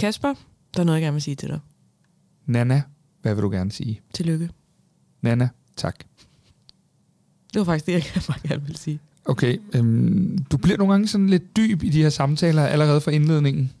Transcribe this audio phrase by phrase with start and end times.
[0.00, 0.34] Kasper,
[0.74, 1.60] der er noget, jeg gerne vil sige til dig.
[2.46, 2.82] Nana,
[3.22, 4.00] hvad vil du gerne sige?
[4.12, 4.50] Tillykke.
[5.22, 5.96] Nana, tak.
[7.52, 9.00] Det var faktisk det, jeg bare gerne vil sige.
[9.24, 13.10] Okay, øhm, du bliver nogle gange sådan lidt dyb i de her samtaler allerede fra
[13.10, 13.72] indledningen.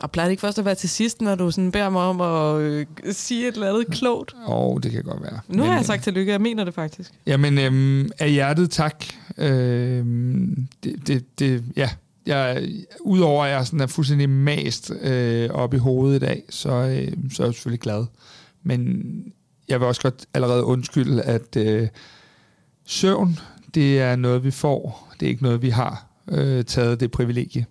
[0.00, 2.20] Og plejer det ikke først at være til sidst, når du sådan beder mig om
[2.20, 4.34] at øh, sige et eller andet klogt?
[4.46, 5.40] Åh, oh, det kan godt være.
[5.48, 7.12] Nu har jeg øh, sagt tillykke, jeg mener det faktisk.
[7.26, 9.04] Jamen, øhm, af hjertet tak.
[9.38, 11.90] Øhm, det, det, det, ja,
[12.28, 12.68] jeg,
[13.00, 17.12] udover at jeg sådan er fuldstændig mast øh, op i hovedet i dag, så, øh,
[17.32, 18.06] så er jeg selvfølgelig glad.
[18.62, 19.02] Men
[19.68, 21.88] jeg vil også godt allerede undskylde, at øh,
[22.86, 23.38] søvn,
[23.74, 25.08] det er noget, vi får.
[25.20, 27.66] Det er ikke noget, vi har øh, taget det privilegie.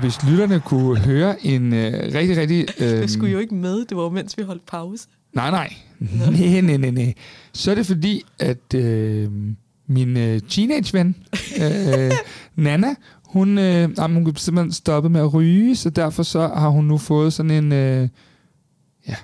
[0.00, 2.66] Hvis lytterne kunne høre en øh, rigtig, rigtig...
[2.80, 5.08] Øh, Jeg skulle jo ikke med, det var mens vi holdt pause.
[5.34, 5.74] Nej, nej.
[5.98, 7.14] Nej, nej, nej, nej.
[7.52, 9.30] Så er det fordi, at øh,
[9.86, 11.16] min øh, teenage-ven,
[11.62, 12.12] øh,
[12.56, 16.68] Nana, hun, øh, jamen, hun kunne simpelthen stoppe med at ryge, så derfor så har
[16.68, 18.08] hun nu fået sådan en, øh,
[19.08, 19.14] ja,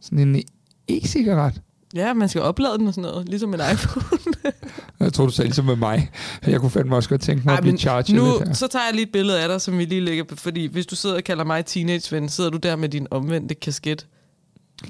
[0.00, 0.42] sådan en
[0.90, 1.60] e-cigaret.
[1.94, 4.26] Ja, man skal oplade den og sådan noget, ligesom en iPhone.
[5.00, 6.10] Jeg tror, du sagde ligesom med mig.
[6.46, 8.54] Jeg kunne fandme også godt tænke mig Ej, at blive charged nu, lidt her.
[8.54, 10.86] så tager jeg lige et billede af dig, som vi lige lægger på, fordi hvis
[10.86, 14.06] du sidder og kalder mig teenageven, sidder du der med din omvendte kasket.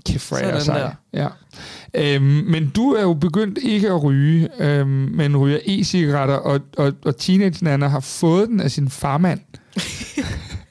[0.07, 0.95] Kæft, hvor er jeg.
[1.13, 1.29] Ja.
[1.95, 6.93] Øhm, men du er jo begyndt ikke at ryge, øhm, men ryger e-cigaretter, og, og,
[7.05, 9.41] og teenage Nana har fået den af sin farmand.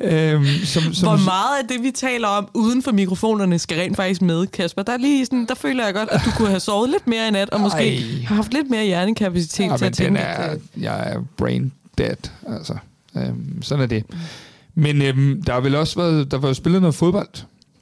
[0.00, 3.96] øhm, som, som, Hvor meget af det, vi taler om uden for mikrofonerne, skal rent
[3.96, 4.82] faktisk med, Kasper?
[4.82, 7.28] Der, er lige sådan, der føler jeg godt, at du kunne have sovet lidt mere
[7.28, 8.24] i nat, og måske Ej.
[8.26, 10.20] have haft lidt mere hjernekapacitet ja, til at tænke.
[10.20, 12.76] er, at, øh, jeg er brain dead, altså.
[13.16, 14.04] Øhm, sådan er det.
[14.74, 17.28] Men øhm, der har vel også været, der var jo spillet noget fodbold,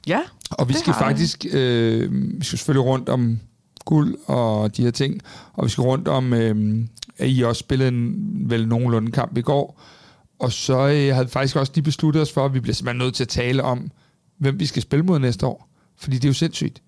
[0.07, 0.19] Ja,
[0.51, 3.39] Og vi skal faktisk, øh, vi skal selvfølgelig rundt om
[3.85, 5.21] guld og de her ting,
[5.53, 6.85] og vi skal rundt om, øh,
[7.17, 8.15] at I også spillede en
[8.49, 9.81] vel nogenlunde kamp i går,
[10.39, 13.05] og så øh, havde vi faktisk også lige besluttet os for, at vi bliver simpelthen
[13.05, 13.91] nødt til at tale om,
[14.37, 15.69] hvem vi skal spille mod næste år.
[15.97, 16.81] Fordi det er jo sindssygt.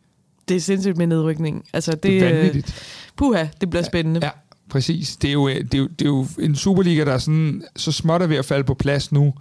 [0.48, 1.64] det er sindssygt med nedrykningen.
[1.74, 2.76] Altså, det, Det er øh, vanvittigt.
[3.18, 4.20] Puha, det bliver spændende.
[4.24, 4.30] Ja,
[4.70, 5.16] præcis.
[5.18, 7.92] Det er, jo, det, er jo, det er jo en Superliga, der er sådan, så
[7.92, 9.34] småt er ved at falde på plads nu.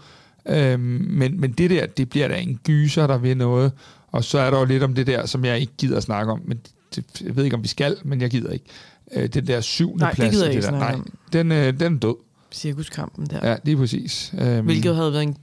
[0.49, 0.81] Øhm,
[1.11, 3.73] men, men det der, det bliver da en gyser, der vil noget.
[4.13, 6.33] Og så er der jo lidt om det der, som jeg ikke gider at snakke
[6.33, 6.41] om.
[6.45, 6.59] Men
[6.95, 8.65] det, jeg ved ikke, om vi skal, men jeg gider ikke.
[9.13, 10.31] Øh, den der syvende Nej, det plads.
[10.35, 10.79] gider og jeg ikke der.
[10.79, 10.97] Nej,
[11.33, 12.15] den, øh, den er død.
[12.57, 13.49] Cirkuskampen der.
[13.51, 14.35] Ja, lige præcis.
[14.39, 15.37] Øhm, Hvilket havde været en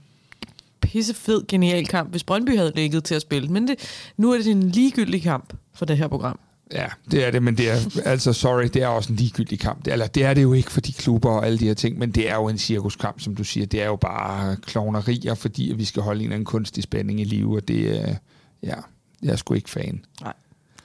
[0.82, 3.50] pissefed, genial kamp, hvis Brøndby havde ligget til at spille.
[3.50, 3.76] Men det,
[4.18, 6.40] nu er det en ligegyldig kamp for det her program.
[6.72, 9.86] Ja, det er det, men det er, altså sorry, det er også en ligegyldig kamp.
[9.86, 11.98] Det, eller det er det jo ikke for de klubber og alle de her ting,
[12.00, 13.66] men det er jo en cirkuskamp, som du siger.
[13.66, 17.24] Det er jo bare klovnerier, fordi vi skal holde en eller anden kunstig spænding i
[17.24, 18.16] live, og det er,
[18.64, 18.76] ja,
[19.24, 20.06] jeg er sgu ikke fan.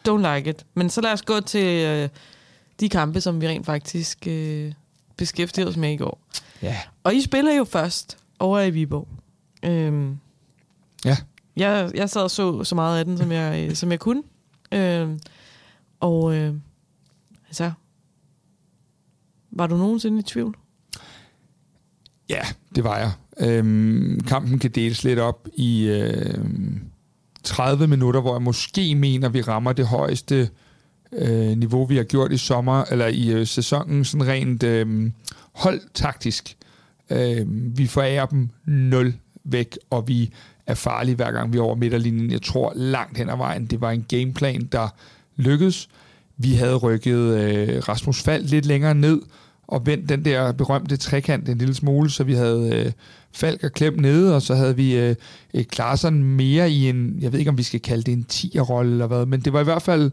[0.08, 0.64] Don't like it.
[0.74, 2.08] Men så lad os gå til øh,
[2.80, 4.72] de kampe, som vi rent faktisk øh,
[5.18, 6.20] beskæftigede os med i går.
[6.62, 6.76] Ja.
[7.04, 9.08] Og I spiller jo først over i Viborg.
[9.64, 10.18] Øhm,
[11.04, 11.16] Ja.
[11.56, 14.22] Jeg, jeg sad og så så meget af den, som jeg, øh, som jeg kunne.
[14.72, 15.20] Øhm,
[16.00, 16.54] og øh,
[17.46, 17.72] altså,
[19.50, 20.56] var du nogensinde i tvivl?
[22.28, 22.40] Ja,
[22.74, 23.12] det var jeg.
[23.40, 26.80] Øhm, kampen kan deles lidt op i øhm,
[27.44, 30.50] 30 minutter, hvor jeg måske mener, vi rammer det højeste
[31.12, 35.10] øh, niveau, vi har gjort i sommer, eller i øh, sæsonen, sådan rent øh,
[35.52, 36.56] holdtaktisk.
[37.10, 37.46] Øh,
[37.78, 39.14] vi forærer dem 0
[39.44, 40.30] væk, og vi
[40.66, 42.30] er farlige hver gang vi er over midterlinjen.
[42.30, 44.88] Jeg tror langt hen ad vejen, det var en gameplan, der
[45.36, 45.88] lykkedes.
[46.36, 49.22] Vi havde rykket øh, Rasmus Fald lidt længere ned,
[49.68, 52.92] og vendt den der berømte trekant en lille smule, så vi havde øh,
[53.32, 55.14] Falk og Klem nede, og så havde vi øh,
[55.64, 59.06] Klarsen mere i en, jeg ved ikke om vi skal kalde det en 10'er-rolle eller
[59.06, 60.10] hvad, men det var i hvert fald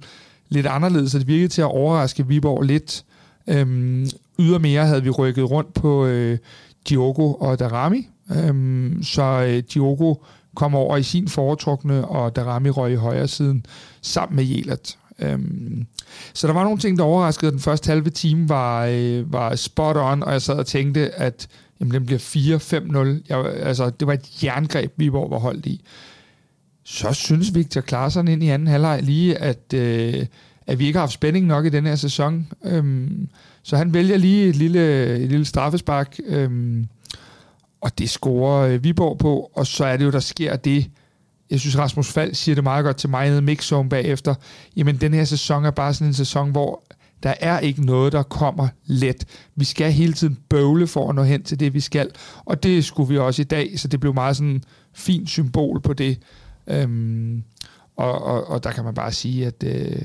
[0.55, 3.03] lidt anderledes, så det virkede til at overraske Viborg lidt.
[3.47, 6.37] Øhm, ydermere havde vi rykket rundt på øh,
[6.89, 10.15] Diogo og Darami, øhm, så øh, Diogo
[10.55, 13.65] kom over i sin foretrukne, og Darami røg i højre siden
[14.01, 14.97] sammen med Jelert.
[15.19, 15.85] Øhm,
[16.33, 17.51] så der var nogle ting, der overraskede.
[17.51, 21.47] Den første halve time var, øh, var spot on, og jeg sad og tænkte, at
[21.79, 23.23] jamen, den bliver 4-5-0.
[23.29, 25.81] Jeg, altså, det var et jerngreb, Viborg var holdt i.
[26.85, 30.25] Så synes Victor Klaarsson ind i anden halvleg lige, at, øh,
[30.67, 32.47] at vi ikke har haft spænding nok i den her sæson.
[32.65, 33.29] Øhm,
[33.63, 36.87] så han vælger lige et lille, et lille straffespark, øhm,
[37.81, 40.89] og det scorer øh, Viborg på, og så er det jo, der sker det,
[41.49, 44.35] jeg synes, Rasmus Fald siger det meget godt til mig nede i mixzone bagefter.
[44.75, 46.83] Jamen, den her sæson er bare sådan en sæson, hvor
[47.23, 49.25] Der er ikke noget, der kommer let.
[49.55, 52.09] Vi skal hele tiden bøvle for at nå hen til det, vi skal.
[52.45, 55.93] Og det skulle vi også i dag, så det blev meget sådan fint symbol på
[55.93, 56.19] det.
[56.67, 57.43] Øhm,
[57.95, 60.01] og, og, og der kan man bare sige, at øh,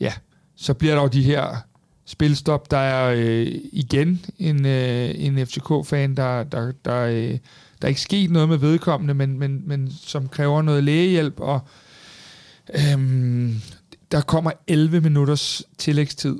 [0.00, 0.12] ja,
[0.56, 1.56] så bliver der jo de her
[2.04, 2.70] spilstop.
[2.70, 7.38] Der er øh, igen en, øh, en FCK-fan, der, der, der, øh,
[7.82, 11.60] der er ikke sket noget med vedkommende, men, men, men som kræver noget lægehjælp, og
[12.74, 13.54] øhm,
[14.12, 16.38] der kommer 11 minutters tillægstid,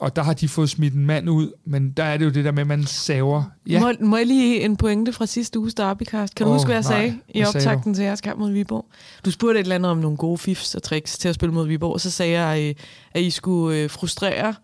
[0.00, 2.44] og der har de fået smidt en mand ud, men der er det jo det
[2.44, 3.42] der med, at man saver.
[3.66, 3.80] Ja.
[3.80, 6.34] Må, må jeg lige en pointe fra sidste uges derbycast?
[6.34, 8.86] Kan du oh, huske, hvad jeg nej, sagde i optakten til jeres kamp mod Viborg?
[9.24, 11.66] Du spurgte et eller andet om nogle gode fifs og tricks til at spille mod
[11.66, 12.74] Viborg, og så sagde jeg, øh,
[13.14, 14.54] at I skulle øh, frustrere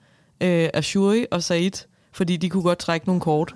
[0.40, 3.54] øh, Ashuri og Said, fordi de kunne godt trække nogle kort.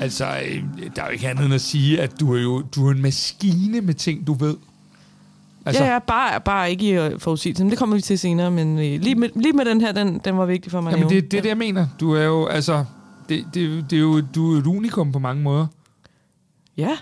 [0.00, 0.62] Altså, øh,
[0.96, 3.02] der er jo ikke andet end at sige, at du er jo du er en
[3.02, 4.56] maskine med ting, du ved.
[5.68, 5.84] Altså.
[5.84, 7.64] Ja, ja, bare, bare ikke i øh, forudsigelse.
[7.64, 10.20] Men det kommer vi til senere, men øh, lige, med, lige med den her, den,
[10.24, 10.90] den var vigtig for mig.
[10.90, 11.86] Jamen, det, det er det, jeg mener.
[12.00, 12.84] Du er jo, altså,
[13.28, 15.66] det, det, det er jo, du er et unikum på mange måder.
[16.76, 16.96] Ja,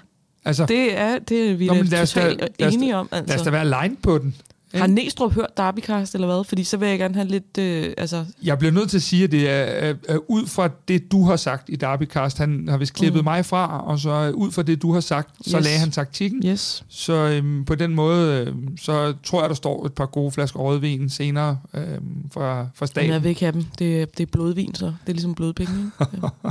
[0.45, 3.09] altså, det er, det er vi Nå, da totalt enige om.
[3.13, 3.33] Altså.
[3.33, 4.35] Lad os da være line på den.
[4.75, 6.45] Har Næstrup hørt Derbycast, eller hvad?
[6.45, 7.59] Fordi så vil jeg gerne have lidt...
[7.59, 8.25] Øh, altså...
[8.43, 11.25] Jeg bliver nødt til at sige, at det er, er, er ud fra det, du
[11.25, 12.39] har sagt i Derbycast.
[12.39, 13.25] Han har vist klippet mm.
[13.25, 15.65] mig fra, og så ud fra det, du har sagt, så yes.
[15.65, 16.43] lagde han taktikken.
[16.47, 16.85] Yes.
[16.89, 20.61] Så øhm, på den måde, øhm, så tror jeg, der står et par gode flasker
[20.61, 23.11] rødvin senere øhm, fra, fra staten.
[23.11, 23.65] jeg vil ikke have dem.
[23.79, 24.87] Det, det er blodvin, så.
[24.87, 25.91] Det er ligesom blodpenge, ikke?
[26.45, 26.51] Ja.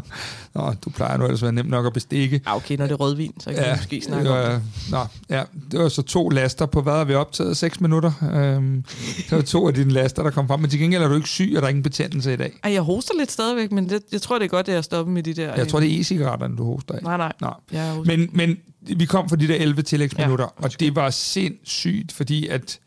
[0.54, 2.42] Nå, du plejer nu ellers at være nem nok at bestikke.
[2.46, 4.62] Ja, okay, når det er rødvin, så kan ja, vi måske snakke var, om det.
[4.92, 4.98] Nå,
[5.30, 7.58] ja, det var så to laster på, hvad har vi optaget?
[7.58, 8.05] 6 minutter?
[8.34, 8.84] Øhm,
[9.18, 10.60] det var to af dine laster, der kom frem.
[10.60, 12.60] Men til gengæld er du ikke syg, og der er ingen betændelse i dag.
[12.64, 15.14] Ej, jeg hoster lidt stadigvæk, men det, jeg tror, det er godt, at jeg stopper
[15.14, 15.56] med de der...
[15.56, 17.04] Jeg tror, det er e-cigaretterne, du hoster af.
[17.04, 17.34] Nej, nej.
[17.42, 18.04] Nå.
[18.06, 18.58] Men, men
[18.98, 22.80] vi kom fra de der 11 tillægsminutter, ja, og det var sindssygt, fordi at...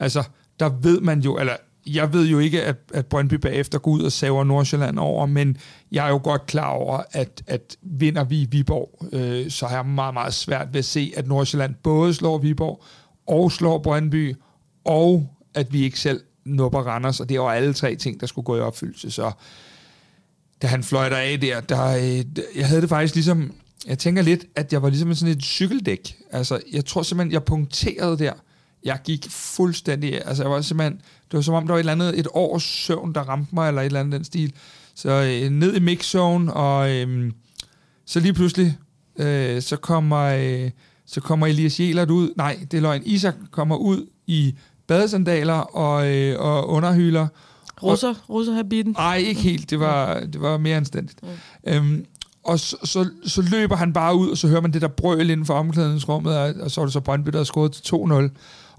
[0.00, 0.22] Altså,
[0.60, 1.52] der ved man jo, eller
[1.86, 5.56] jeg ved jo ikke, at, at Brøndby bagefter går ud og saver Nordsjælland over, men
[5.92, 9.86] jeg er jo godt klar over, at, at vinder vi Viborg, øh, så har jeg
[9.86, 12.82] meget, meget svært ved at se, at Nordsjælland både slår Viborg
[13.26, 14.36] og slår Brøndby,
[14.84, 18.44] og at vi ikke selv nupper Randers, og det var alle tre ting, der skulle
[18.44, 19.10] gå i opfyldelse.
[19.10, 19.32] Så
[20.62, 22.24] da han fløjter af der, der øh,
[22.56, 23.52] jeg havde det faktisk ligesom,
[23.86, 26.16] jeg tænker lidt, at jeg var ligesom sådan et cykeldæk.
[26.30, 28.32] Altså, jeg tror simpelthen, jeg punkterede der.
[28.84, 31.92] Jeg gik fuldstændig, altså jeg var simpelthen, det var som om, der var et eller
[31.92, 34.52] andet, et års søvn, der ramte mig, eller et eller andet den stil.
[34.94, 37.32] Så øh, ned i mixzone, og øh,
[38.06, 38.78] så lige pludselig,
[39.18, 40.70] øh, så kommer, øh,
[41.12, 44.54] så kommer Elias Jelert ud, nej, det er løgn, Isak kommer ud i
[44.86, 47.26] badesandaler og, øh, og underhyler.
[47.82, 48.92] Russer, russer habiten?
[48.92, 49.70] Nej, ikke helt.
[49.70, 51.20] Det var, det var mere anstændigt.
[51.66, 51.76] Ja.
[51.76, 52.04] Øhm,
[52.44, 55.30] og så, så, så løber han bare ud, og så hører man det der brøl
[55.30, 58.28] inden for omklædningsrummet, og, og så er det så Brøndby, der har skåret til 2-0.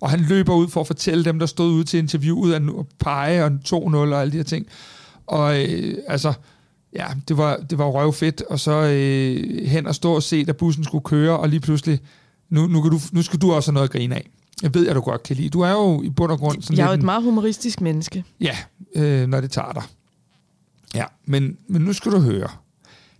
[0.01, 2.62] Og han løber ud for at fortælle dem, der stod ude til interviewet, at
[3.00, 4.66] pege og 2-0 og alle de her ting.
[5.28, 6.33] Og øh, altså,
[6.95, 10.51] ja, det var, det var røvfedt, og så øh, hen og stå og se, da
[10.51, 12.00] bussen skulle køre, og lige pludselig,
[12.51, 14.30] nu, nu, kan du, nu skal du også have noget at grine af.
[14.63, 15.50] Jeg ved, at du godt kan lide.
[15.50, 18.24] Du er jo i bund og grund sådan Jeg er jo et meget humoristisk menneske.
[18.42, 18.57] Ja,
[18.95, 19.83] øh, når det tager dig.
[20.95, 22.50] Ja, men, men nu skal du høre.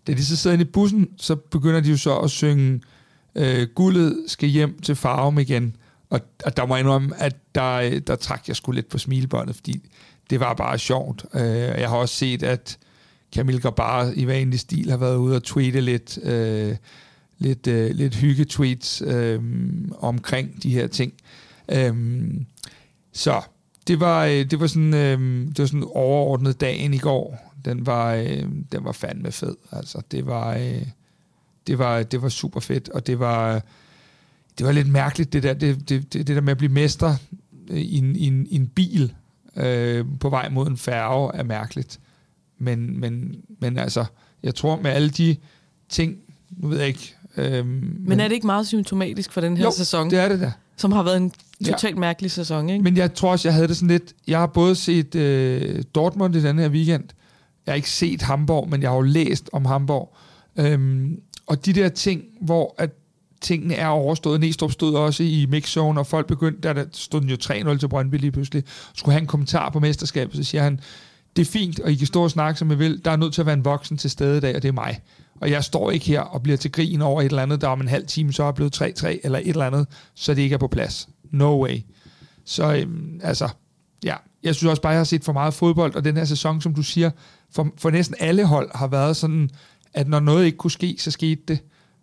[0.08, 2.82] Da de så sidder inde i bussen, så begynder de jo så at synge
[3.36, 5.76] øh, Guldet skal hjem til farven igen.
[6.10, 9.56] Og, og der må jeg indrømme, at der, der trak jeg sgu lidt på smilebåndet,
[9.56, 9.90] fordi
[10.30, 11.26] det var bare sjovt.
[11.34, 12.78] Øh, jeg har også set, at
[13.36, 16.20] Camille Grabar i vanlig stil har været ude og tweete lidt...
[16.24, 16.76] Øh,
[17.42, 19.42] lidt, øh, lidt hygge-tweets øh,
[20.00, 21.14] omkring de her ting.
[21.72, 21.94] Øh,
[23.12, 23.42] så
[23.88, 27.54] det var, øh, det var sådan øh, det var sådan overordnet dagen i går.
[27.66, 29.56] Den var øh, den var fandme fed.
[29.72, 30.88] Altså det var øh,
[31.68, 33.62] det var det var super fedt og det var
[34.58, 37.16] det var lidt mærkeligt det der det, det, det, det der med at blive mester
[37.70, 39.14] i en, i en, i en bil
[39.56, 42.00] øh, på vej mod en færge er mærkeligt.
[42.58, 44.06] Men men men altså
[44.44, 45.36] jeg tror med alle de
[45.90, 46.18] ting
[46.50, 49.64] nu ved jeg ikke Øhm, men, men er det ikke meget symptomatisk for den her
[49.64, 50.10] jo, sæson?
[50.10, 50.52] det er det da.
[50.78, 51.32] Som har været en
[51.66, 52.00] totalt ja.
[52.00, 52.84] mærkelig sæson, ikke?
[52.84, 54.14] Men jeg tror også, jeg havde det sådan lidt...
[54.28, 57.04] Jeg har både set øh, Dortmund i den her weekend.
[57.66, 60.16] Jeg har ikke set Hamburg, men jeg har jo læst om Hamburg.
[60.58, 62.90] Øhm, og de der ting, hvor at
[63.42, 64.40] tingene er overstået.
[64.40, 67.88] Næstrup stod også i mixzone, og folk begyndte, der, der stod den jo 3-0 til
[67.88, 68.64] Brøndby lige pludselig,
[68.96, 70.80] skulle have en kommentar på mesterskabet, så siger han,
[71.36, 73.06] det er fint, og I kan stå og snakke, som I vil.
[73.06, 74.74] Der er nødt til at være en voksen til stede i dag, og det er
[74.74, 75.00] mig.
[75.42, 77.82] Og jeg står ikke her og bliver til grin over et eller andet, der om
[77.82, 80.58] en halv time så er blevet 3-3, eller et eller andet, så det ikke er
[80.58, 81.10] på plads.
[81.32, 81.80] No way.
[82.46, 83.50] Så øhm, altså,
[84.04, 86.62] ja, jeg synes også bare, jeg har set for meget fodbold, og den her sæson,
[86.62, 87.12] som du siger,
[87.52, 89.50] for, for næsten alle hold har været sådan,
[89.94, 91.60] at når noget ikke kunne ske, så skete det.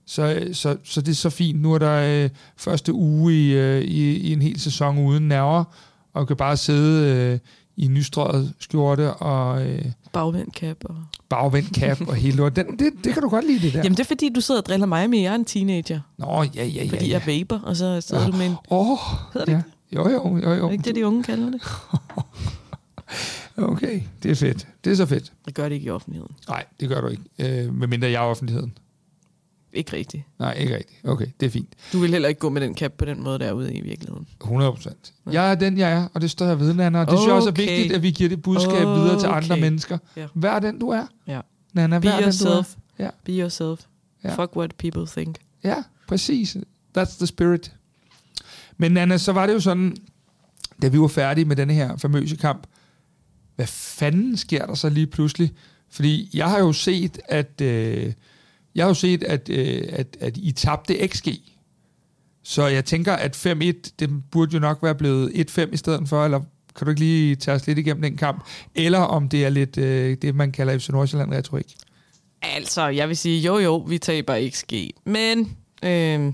[0.06, 1.60] Så, øh, så, så det er så fint.
[1.60, 5.64] Nu er der øh, første uge i, øh, i, i en hel sæson uden nerver,
[6.12, 7.38] og kan bare sidde øh,
[7.78, 9.66] i nystrøget skjorte og...
[9.66, 10.76] Øh, bagvendt cap.
[10.84, 10.96] Og...
[11.28, 12.56] Bagvendt cap og hele lort.
[12.56, 13.78] Den, det, det kan du godt lide, det der.
[13.78, 16.00] Jamen, det er fordi, du sidder og driller mig med, jeg er en teenager.
[16.18, 16.88] Nå, ja, ja, ja.
[16.90, 17.12] Fordi ja.
[17.12, 18.56] jeg vaper, og så sidder oh, du med en...
[18.70, 18.98] Åh, oh,
[19.32, 19.62] Hedder det ja.
[19.92, 20.64] Jo, jo, jo, jo.
[20.64, 21.62] Er det ikke det, de unge kalder det?
[23.72, 24.66] okay, det er fedt.
[24.84, 25.32] Det er så fedt.
[25.46, 26.36] Det gør det ikke i offentligheden.
[26.48, 27.22] Nej, det gør du ikke.
[27.38, 28.72] Øh, medmindre jeg er offentligheden.
[29.72, 30.24] Ikke rigtigt.
[30.38, 31.00] Nej, ikke rigtigt.
[31.04, 31.74] Okay, det er fint.
[31.92, 33.80] Du vil heller ikke gå med den cap på den måde, der er ude i
[33.80, 34.26] virkeligheden.
[34.40, 35.12] 100 procent.
[35.32, 37.00] Jeg er den, jeg er, og det står jeg ved, Nana.
[37.00, 37.20] Og det okay.
[37.20, 39.00] synes jeg også er vigtigt, at vi giver det budskab okay.
[39.00, 39.98] videre til andre mennesker.
[40.18, 40.28] Yeah.
[40.34, 41.06] Vær den, du er.
[41.26, 41.40] Ja.
[41.72, 42.66] Nana, Be vær yourself.
[42.66, 43.04] den, du er.
[43.04, 43.10] Ja.
[43.24, 43.80] Be yourself.
[44.24, 44.34] Ja.
[44.34, 45.36] Fuck what people think.
[45.64, 45.76] Ja,
[46.08, 46.56] præcis.
[46.98, 47.72] That's the spirit.
[48.76, 49.96] Men Nana, så var det jo sådan,
[50.82, 52.66] da vi var færdige med den her famøse kamp,
[53.56, 55.52] hvad fanden sker der så lige pludselig?
[55.90, 58.12] Fordi jeg har jo set, at øh,
[58.78, 61.28] jeg har jo set, at, øh, at, at I tabte XG.
[62.42, 63.50] Så jeg tænker, at 5-1,
[63.98, 66.40] det burde jo nok være blevet 1-5 i stedet for, eller
[66.76, 68.44] kan du ikke lige tage os lidt igennem den kamp?
[68.74, 71.76] Eller om det er lidt øh, det, man kalder FC Nordsjælland-retorik?
[72.42, 74.72] Altså, jeg vil sige, jo jo, vi taber XG.
[75.04, 76.32] Men øh,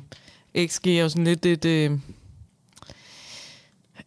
[0.67, 1.65] XG er jo sådan lidt et...
[1.65, 1.91] Øh,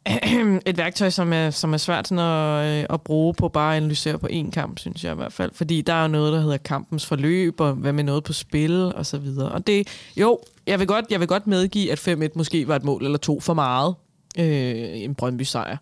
[0.65, 3.77] et værktøj, som er, som er svært sådan at, øh, at bruge på bare at
[3.77, 5.51] analysere på én kamp, synes jeg i hvert fald.
[5.53, 9.05] Fordi der er noget, der hedder kampens forløb, og hvad med noget på spil, og
[9.05, 9.51] så videre.
[9.51, 9.87] Og det,
[10.17, 13.17] jo, jeg vil godt, jeg vil godt medgive, at 5-1 måske var et mål eller
[13.17, 13.95] to for meget.
[14.39, 15.77] Øh, en Brøndby-sejr.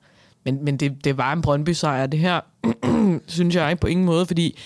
[0.46, 2.40] Men, men det, det var en Brøndby-sejr, det her,
[3.28, 4.58] synes jeg på ingen måde, fordi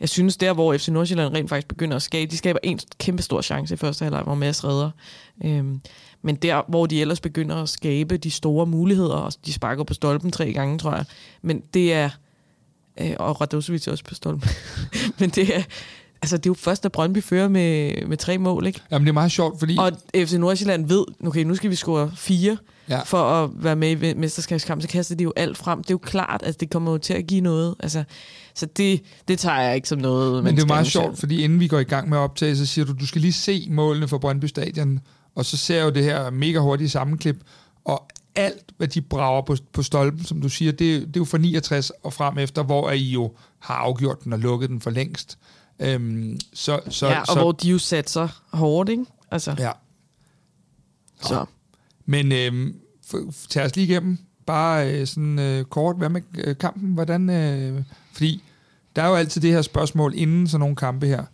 [0.00, 3.22] jeg synes, der hvor FC Nordsjælland rent faktisk begynder at skabe, de skaber en kæmpe
[3.22, 4.90] stor chance i første halvleg, hvor Mads redder.
[5.44, 5.80] Øhm,
[6.24, 9.94] men der, hvor de ellers begynder at skabe de store muligheder, og de sparker på
[9.94, 11.04] stolpen tre gange, tror jeg.
[11.42, 12.10] Men det er...
[13.00, 14.50] Øh, og Radosevic også på stolpen.
[15.20, 15.62] men det er...
[16.22, 18.80] Altså, det er jo først, at Brøndby fører med, med tre mål, ikke?
[18.90, 19.76] Jamen, det er meget sjovt, fordi...
[19.78, 22.56] Og FC Nordsjælland ved, okay, nu skal vi score fire
[22.88, 23.02] ja.
[23.02, 25.78] for at være med i mesterskabskamp, så kaster de jo alt frem.
[25.78, 27.74] Det er jo klart, at det kommer jo til at give noget.
[27.80, 28.04] Altså,
[28.54, 30.44] så det, det tager jeg ikke som noget.
[30.44, 32.66] Men det er meget sjovt, fordi inden vi går i gang med at optage, så
[32.66, 35.00] siger du, du skal lige se målene for Brøndby Stadion,
[35.34, 37.36] og så ser jeg jo det her mega hurtige sammenklip,
[37.84, 41.24] og alt, hvad de brager på, på stolpen, som du siger, det, det er jo
[41.24, 44.90] fra 69 og frem efter, hvor I jo har afgjort den og lukket den for
[44.90, 45.38] længst.
[45.78, 49.04] Øhm, så, så, ja, og så, hvor de jo satte sig hårdt, ikke?
[49.30, 49.56] Altså.
[49.58, 49.70] Ja.
[51.22, 51.44] Så.
[52.06, 52.76] Men øhm,
[53.48, 56.94] tag os lige igennem, bare øh, sådan øh, kort, hvad med øh, kampen?
[56.94, 58.42] Hvordan, øh, fordi
[58.96, 61.24] der er jo altid det her spørgsmål inden sådan nogle kampe her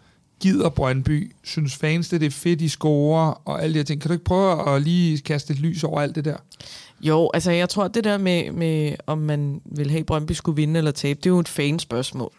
[0.40, 1.32] gider Brøndby?
[1.42, 4.00] Synes fans, det er fedt, i scorer og alle de her ting?
[4.00, 6.37] Kan du ikke prøve at lige kaste et lys over alt det der?
[7.00, 10.78] Jo, altså jeg tror, det der med, med om man vil have, Brøndby skulle vinde
[10.78, 12.32] eller tabe, det er jo et fanspørgsmål.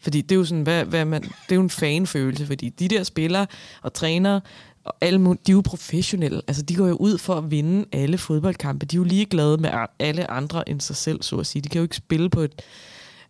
[0.00, 2.88] Fordi det er jo sådan, hvad, hvad man, det er jo en fanfølelse, fordi de
[2.88, 3.46] der spillere
[3.82, 4.40] og trænere,
[4.84, 6.42] og alle, de er jo professionelle.
[6.48, 8.86] Altså, de går jo ud for at vinde alle fodboldkampe.
[8.86, 11.62] De er jo lige glade med alle andre end sig selv, så at sige.
[11.62, 12.62] De kan jo ikke spille på et,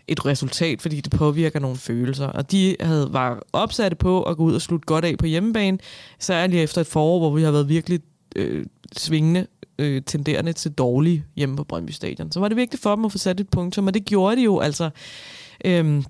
[0.08, 2.26] et resultat, fordi det påvirker nogle følelser.
[2.26, 5.78] Og de havde, var opsatte på at gå ud og slutte godt af på hjemmebane,
[6.18, 8.00] særligt efter et forår, hvor vi har været virkelig
[8.36, 9.46] øh, svingende
[9.78, 12.32] øh, tenderende til dårlige hjemme på Brøndby Stadion.
[12.32, 14.42] Så var det vigtigt for dem at få sat et punktum, og det gjorde de
[14.42, 14.90] jo altså.
[15.64, 16.02] Øh,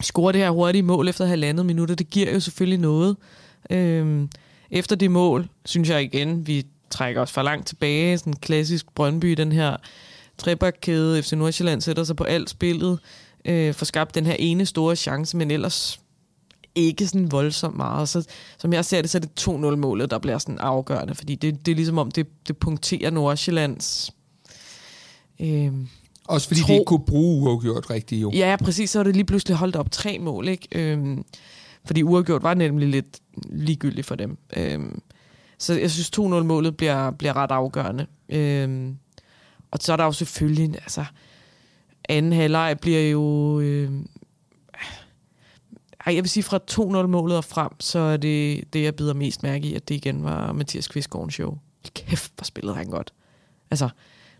[0.00, 3.16] score det her hurtige mål efter halvandet minutter, det giver jo selvfølgelig noget.
[3.70, 4.28] Øhm,
[4.70, 9.32] efter det mål, synes jeg igen, vi trækker os for langt tilbage, sådan klassisk Brøndby,
[9.32, 9.76] den her
[10.38, 12.98] trebakkæde, FC Nordsjælland sætter sig på alt spillet,
[13.44, 16.00] øh, får skabt den her ene store chance, men ellers
[16.74, 18.08] ikke sådan voldsomt meget.
[18.08, 18.24] Så
[18.58, 21.72] som jeg ser det, så er det 2-0-målet, der bliver sådan afgørende, fordi det, det
[21.72, 24.10] er ligesom om, det, det punkterer Nordsjællands...
[25.40, 25.72] Øh,
[26.28, 26.66] Også fordi tro.
[26.66, 28.30] de ikke kunne bruge uafgjort rigtigt, jo.
[28.34, 28.90] Ja, præcis.
[28.90, 30.68] Så er det lige pludselig holdt op tre mål, ikke?
[30.72, 31.18] Øh,
[31.84, 33.18] fordi uafgjort var nemlig lidt
[33.50, 34.38] ligegyldigt for dem.
[34.56, 34.80] Øh,
[35.58, 38.06] så jeg synes, 2-0-målet bliver, bliver ret afgørende.
[38.28, 38.88] Øh,
[39.70, 40.74] og så er der jo selvfølgelig...
[40.74, 41.04] Altså,
[42.08, 43.60] anden halvleg bliver jo...
[43.60, 43.90] Øh,
[46.06, 49.42] ej, jeg vil sige, fra 2-0-målet og frem, så er det det, jeg bider mest
[49.42, 51.58] mærke i, at det igen var Mathias Kvistgaards show.
[51.94, 53.12] Kæft, hvor spillede han godt.
[53.70, 53.88] Altså,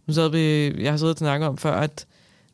[0.07, 2.07] nu sad vi, jeg har siddet og snakket om før, at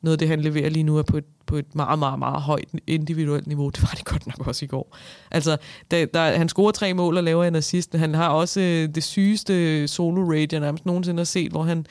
[0.02, 2.42] noget af det, han leverer lige nu, er på et, på et meget, meget, meget
[2.42, 3.68] højt individuelt niveau.
[3.68, 4.96] Det var det godt nok også i går.
[5.30, 5.56] Altså,
[5.90, 7.94] der, der, han scorer tre mål og laver en assist.
[7.94, 11.86] Han har også øh, det sygeste solo-rate, jeg nærmest nogensinde har set, hvor han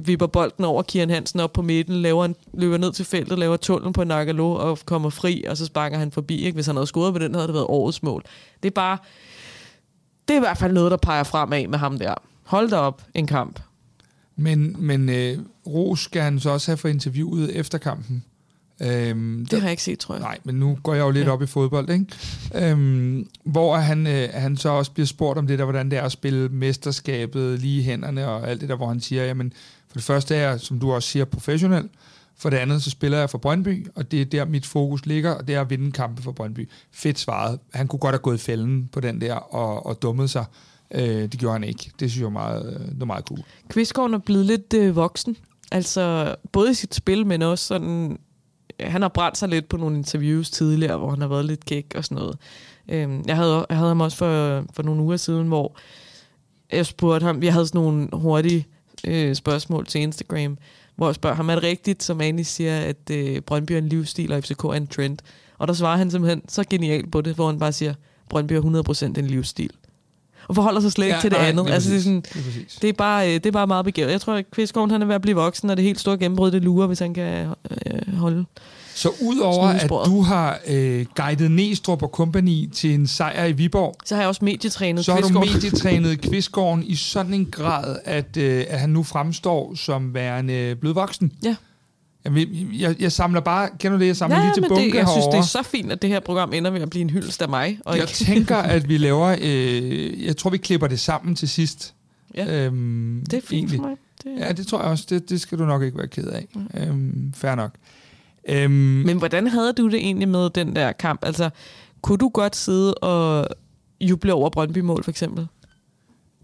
[0.00, 3.56] vipper bolden over Kian Hansen op på midten, laver en, løber ned til feltet, laver
[3.56, 6.44] tunnelen på Nagalo og kommer fri, og så sparker han forbi.
[6.44, 6.54] Ikke?
[6.54, 8.22] Hvis han havde scoret på den, havde det været årets mål.
[8.62, 8.98] Det er bare...
[10.28, 12.14] Det er i hvert fald noget, der peger fremad med ham der.
[12.44, 13.60] Hold da op, en kamp.
[14.36, 18.24] Men, men øh, Ros skal han så også have for interviewet efter kampen.
[18.82, 20.22] Øhm, det der, har jeg ikke set, tror jeg.
[20.22, 21.32] Nej, men nu går jeg jo lidt ja.
[21.32, 22.06] op i fodbold, ikke?
[22.54, 26.02] Øhm, hvor han, øh, han så også bliver spurgt om det der, hvordan det er
[26.02, 29.52] at spille mesterskabet lige i hænderne og alt det der, hvor han siger, jamen,
[29.88, 31.88] for det første er jeg, som du også siger, professionel,
[32.38, 35.30] For det andet, så spiller jeg for Brøndby, og det er der, mit fokus ligger,
[35.30, 36.68] og det er at vinde kampe for Brøndby.
[36.92, 37.58] Fedt svaret.
[37.74, 40.44] Han kunne godt have gået i fælden på den der og, og dummet sig.
[40.90, 41.90] Øh, det gjorde han ikke.
[42.00, 43.40] Det synes jeg var meget, øh, det var meget cool.
[43.68, 45.36] Kvistgården er blevet lidt øh, voksen.
[45.72, 48.18] Altså, både i sit spil, men også sådan...
[48.80, 51.64] Øh, han har brændt sig lidt på nogle interviews tidligere, hvor han har været lidt
[51.64, 52.38] gæk og sådan noget.
[52.88, 55.76] Øh, jeg, havde, jeg havde ham også for, for nogle uger siden, hvor
[56.72, 57.40] jeg spurgte ham...
[57.40, 58.66] Vi havde sådan nogle hurtige
[59.06, 60.58] øh, spørgsmål til Instagram,
[60.96, 63.88] hvor jeg spørger ham, er det rigtigt, som Annie siger, at øh, Brøndby er en
[63.88, 65.18] livsstil, og FCK er en trend?
[65.58, 67.94] Og der svarer han simpelthen så genialt på det, hvor han bare siger,
[68.28, 68.60] Brøndby er
[69.12, 69.70] 100% en livsstil.
[70.48, 71.70] Og forholder sig slet ikke ja, til det nej, andet.
[71.70, 74.12] Altså, det, er sådan, det, det, er bare, øh, det er bare meget begavet.
[74.12, 76.50] Jeg tror, at Kvistgården han er ved at blive voksen, og det helt store gennembrud,
[76.50, 78.44] det lurer, hvis han kan øh, holde
[78.96, 83.96] så udover at du har øh, guidet Næstrup og Company til en sejr i Viborg,
[84.04, 88.36] så har jeg også medietrænet Så har du medietrænet Kvistgården i sådan en grad, at,
[88.36, 91.32] øh, at han nu fremstår som værende blevet voksen.
[91.44, 91.56] Ja.
[92.24, 94.94] Jamen, jeg, jeg samler bare, kender du det, jeg samler ja, lige til bunke det,
[94.94, 95.22] Jeg herovre.
[95.22, 97.42] synes, det er så fint, at det her program ender med at blive en hyldest
[97.42, 97.78] af mig.
[97.84, 98.12] Og jeg ikke.
[98.12, 101.94] tænker, at vi laver, øh, jeg tror, vi klipper det sammen til sidst.
[102.34, 103.78] Ja, øhm, det er fint egentlig.
[103.78, 103.96] for mig.
[104.24, 104.46] Det...
[104.46, 105.06] Ja, det tror jeg også.
[105.10, 106.46] Det, det skal du nok ikke være ked af.
[106.74, 106.86] Ja.
[106.86, 107.70] Øhm, fair nok.
[108.48, 111.24] Øhm, Men hvordan havde du det egentlig med den der kamp?
[111.24, 111.50] Altså,
[112.02, 113.48] kunne du godt sidde og
[114.00, 115.46] juble over Brøndby-mål, for eksempel?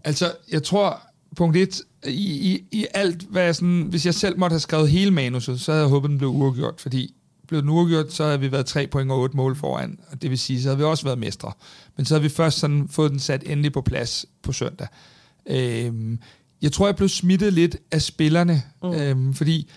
[0.03, 1.01] Altså, jeg tror,
[1.35, 4.89] punkt et, i, i, i alt, hvad jeg sådan, hvis jeg selv måtte have skrevet
[4.89, 7.13] hele manuset, så havde jeg håbet, den blev uafgjort, fordi
[7.47, 10.29] blev den uafgjort, så havde vi været 3 point og 8 mål foran, og det
[10.29, 11.51] vil sige, så havde vi også været mestre.
[11.97, 14.87] Men så havde vi først sådan fået den sat endelig på plads på søndag.
[15.45, 16.19] Øhm,
[16.61, 18.93] jeg tror, jeg blev smittet lidt af spillerne, mm.
[18.93, 19.71] øhm, fordi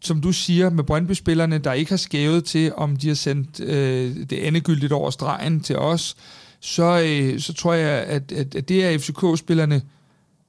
[0.00, 4.16] som du siger, med Brøndby-spillerne, der ikke har skævet til, om de har sendt øh,
[4.30, 6.16] det endegyldigt over stregen til os,
[6.60, 9.82] så, øh, så tror jeg, at, at, at det er FCK-spillerne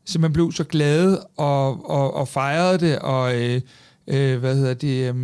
[0.05, 3.61] simpelthen blev så glade og, og, og fejrede det, og øh,
[4.07, 5.15] øh, hvad hedder det, øh,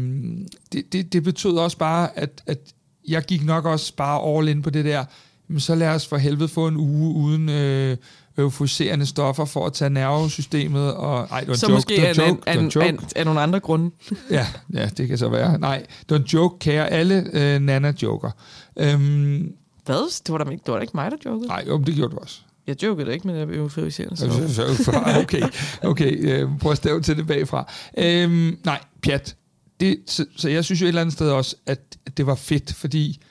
[0.71, 2.59] det, det, det betød også bare, at, at
[3.07, 5.05] jeg gik nok også bare all in på det der,
[5.47, 7.97] men så lad os for helvede få en uge uden øh,
[8.37, 10.93] euforiserende stoffer for at tage nervesystemet.
[10.93, 11.73] Og, ej, det var en så joke.
[11.75, 12.49] måske det var joke.
[12.49, 12.87] An, joke.
[12.87, 13.91] An, af nogle andre grunde.
[14.31, 15.59] ja, ja, det kan så være.
[15.59, 18.31] Nej, det var en joke, kære alle øh, nana-joker.
[18.77, 19.53] Øhm,
[19.85, 20.23] Hvad?
[20.23, 21.47] Det var, da ikke, det var da ikke mig, der jokede.
[21.47, 22.39] Nej, jo, det gjorde du også.
[22.67, 24.17] Jeg jokede ikke, men jeg blev euforiserende.
[24.17, 25.01] Så.
[25.23, 25.41] okay,
[25.83, 26.17] okay.
[26.19, 27.71] Øh, prøv at stave til det bagfra.
[27.97, 29.35] Øhm, nej, pjat.
[29.79, 31.79] Det, så, så jeg synes jo et eller andet sted også, at
[32.17, 33.21] det var fedt, fordi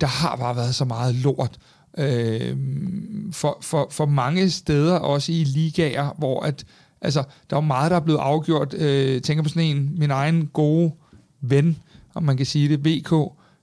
[0.00, 1.58] der har bare været så meget lort
[1.98, 2.56] øh,
[3.32, 6.64] for, for, for mange steder, også i ligaer, hvor at,
[7.00, 8.74] altså, der er meget, der er blevet afgjort.
[8.74, 10.92] Øh, tænker på sådan en, min egen gode
[11.40, 11.78] ven,
[12.14, 13.12] om man kan sige det, VK,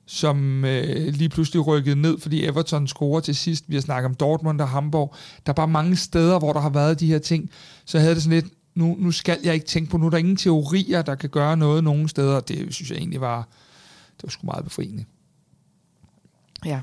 [0.05, 3.65] som øh, lige pludselig rykkede ned, fordi Everton scorer til sidst.
[3.67, 5.15] Vi har snakket om Dortmund og Hamburg.
[5.45, 7.49] Der er bare mange steder, hvor der har været de her ting.
[7.85, 10.17] Så havde det sådan lidt, nu, nu skal jeg ikke tænke på, nu er der
[10.17, 12.39] ingen teorier, der kan gøre noget nogen steder.
[12.39, 13.47] Det synes jeg egentlig var,
[14.17, 15.05] det var sgu meget befriende.
[16.65, 16.81] Ja.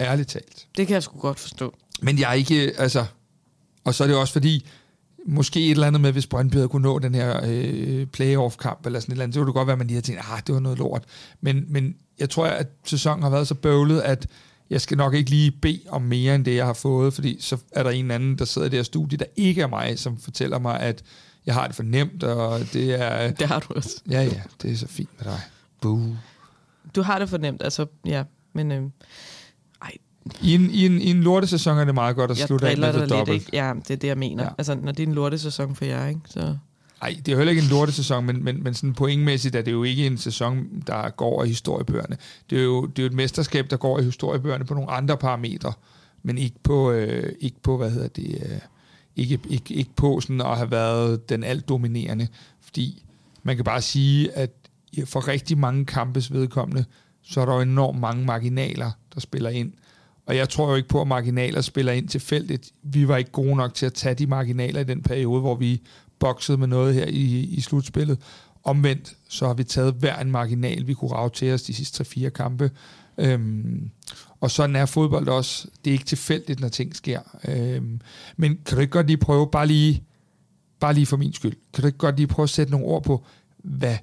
[0.00, 0.66] Ærligt talt.
[0.76, 1.74] Det kan jeg sgu godt forstå.
[2.02, 3.04] Men jeg er ikke, altså...
[3.84, 4.66] Og så er det også fordi,
[5.26, 9.00] måske et eller andet med, hvis Brøndby havde kunne nå den her øh, playoff-kamp, eller
[9.00, 10.40] sådan et eller andet, så kunne det godt være, at man lige havde tænkt, ah,
[10.46, 11.04] det var noget lort.
[11.40, 14.26] Men, men jeg tror, at sæsonen har været så bøvlet, at
[14.70, 17.56] jeg skal nok ikke lige bede om mere end det, jeg har fået, fordi så
[17.72, 20.18] er der en anden, der sidder i det her studie, der ikke er mig, som
[20.18, 21.02] fortæller mig, at
[21.46, 23.30] jeg har det for nemt, og det er...
[23.40, 24.02] Det har du også.
[24.10, 25.40] Ja, ja, det er så fint med dig.
[25.80, 26.16] Boo.
[26.94, 28.72] Du har det for nemt, altså, ja, men...
[28.72, 28.82] Øh,
[30.42, 32.78] i en, i, en, I en lortesæson er det meget godt at jeg slutte af
[32.78, 33.34] med det dobbelt.
[33.34, 33.50] Ikke?
[33.52, 34.42] Ja, det er det, jeg mener.
[34.42, 34.48] Ja.
[34.58, 36.20] Altså, når det er en lortesæson for jer, ikke?
[36.28, 36.56] Så...
[37.02, 39.72] Nej, det er jo heller ikke en lortesæson, men, men, men sådan pointmæssigt er det
[39.72, 42.16] jo ikke en sæson, der går i historiebøgerne.
[42.50, 45.16] Det er, jo, det er jo et mesterskab, der går i historiebøgerne på nogle andre
[45.16, 45.72] parametre,
[46.22, 48.58] men ikke på, øh, ikke på hvad hedder det, øh,
[49.16, 52.28] ikke, ikke, ikke på sådan at have været den alt dominerende,
[52.60, 53.04] fordi
[53.42, 54.50] man kan bare sige, at
[55.04, 56.84] for rigtig mange kampes vedkommende,
[57.22, 59.72] så er der jo enormt mange marginaler, der spiller ind.
[60.26, 62.72] Og jeg tror jo ikke på, at marginaler spiller ind tilfældigt.
[62.82, 65.82] Vi var ikke gode nok til at tage de marginaler i den periode, hvor vi
[66.18, 68.18] boksede med noget her i, i slutspillet.
[68.64, 72.04] Omvendt, så har vi taget hver en marginal, vi kunne rave til os de sidste
[72.04, 72.70] 3-4 kampe.
[73.18, 73.90] Øhm,
[74.40, 75.68] og sådan er fodbold også.
[75.84, 77.20] Det er ikke tilfældigt, når ting sker.
[77.48, 78.00] Øhm,
[78.36, 80.02] men kan du ikke godt lige prøve, bare lige,
[80.80, 83.02] bare lige for min skyld, kan du ikke godt lige prøve at sætte nogle ord
[83.02, 83.24] på,
[83.58, 83.96] hvad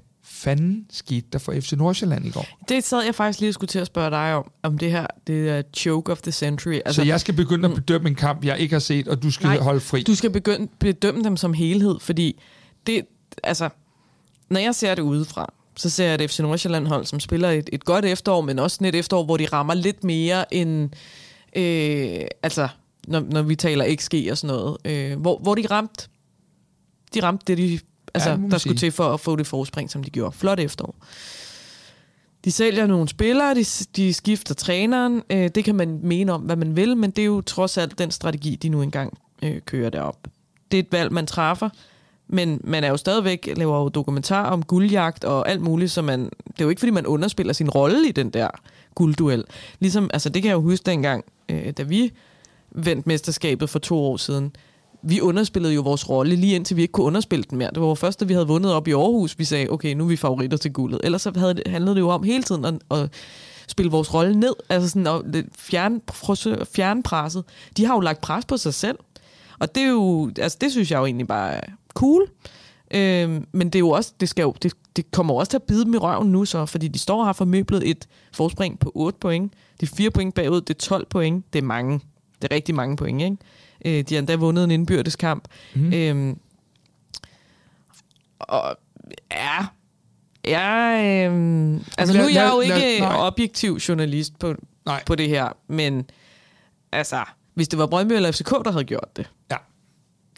[0.44, 2.48] fanden skete der for FC Nordsjælland i går?
[2.70, 5.08] Det sad jeg faktisk lige og skulle til at spørge dig om, om det her,
[5.28, 6.74] det er choke of the century.
[6.74, 7.76] Altså, så jeg skal begynde at mm.
[7.76, 10.04] bedømme en kamp, jeg ikke har set, og du skal nej, holde fri?
[10.04, 12.42] du skal begynde bedømme dem som helhed, fordi
[12.88, 13.06] det,
[13.44, 13.70] altså,
[14.50, 17.70] når jeg ser det udefra, så ser jeg et FC Nordsjælland hold, som spiller et,
[17.74, 20.90] et godt efterår, men også et efterår, hvor de rammer lidt mere end,
[21.56, 22.68] øh, altså,
[23.08, 26.10] når, når vi taler XG og sådan noget, øh, hvor, hvor de ramt,
[27.14, 27.80] de ramte det, de
[28.14, 30.36] altså, ja, der skulle til for at få det forspring, som de gjorde.
[30.38, 30.96] Flot efterår.
[32.46, 35.24] De sælger nogle spillere, de, de skifter træneren.
[35.30, 38.00] Øh, det kan man mene om, hvad man vil, men det er jo trods alt
[38.00, 40.28] den strategi, de nu engang øh, kører derop.
[40.72, 41.70] Det er et valg, man træffer,
[42.28, 46.24] men man er jo stadigvæk, laver jo dokumentar om guldjagt og alt muligt, så man,
[46.24, 48.48] det er jo ikke, fordi man underspiller sin rolle i den der
[48.96, 49.44] guldduel.
[49.80, 52.12] Ligesom, altså det kan jeg jo huske dengang, øh, da vi
[52.72, 54.56] vendte mesterskabet for to år siden
[55.04, 57.70] vi underspillede jo vores rolle lige indtil vi ikke kunne underspille den mere.
[57.74, 60.08] Det var først, da vi havde vundet op i Aarhus, vi sagde, okay, nu er
[60.08, 61.02] vi favoritter til guldet.
[61.04, 63.10] Ellers så havde det, handlede det jo om hele tiden at, at
[63.68, 66.02] spille vores rolle ned, altså sådan at fjerne,
[66.76, 67.44] fjerne presset.
[67.78, 69.00] De har jo lagt pres på sig selv,
[69.60, 71.62] og det er jo, altså det synes jeg jo egentlig bare er
[71.94, 72.28] cool.
[72.92, 75.64] Øhm, men det er jo også, det, skal jo, det, det kommer også til at
[75.64, 78.92] bide dem i røven nu så, fordi de står og har formøblet et forspring på
[78.96, 79.54] 8 point.
[79.82, 81.54] De er 4 point bagud, det er 12 point.
[81.54, 82.00] Det er mange.
[82.42, 83.38] Det er rigtig mange point, ikke?
[83.86, 85.48] Øh, de har endda vundet en indbyrdeskamp.
[85.76, 85.94] Mm.
[85.94, 86.38] Øhm,
[88.40, 88.78] og
[89.32, 89.66] ja,
[90.46, 95.04] Ja, øhm, altså lad, nu er jeg jo ikke lad, objektiv journalist på, nej.
[95.06, 96.10] på det her, men
[96.92, 99.30] altså, hvis det var Brøndby eller FCK, der havde gjort det.
[99.52, 99.56] Ja.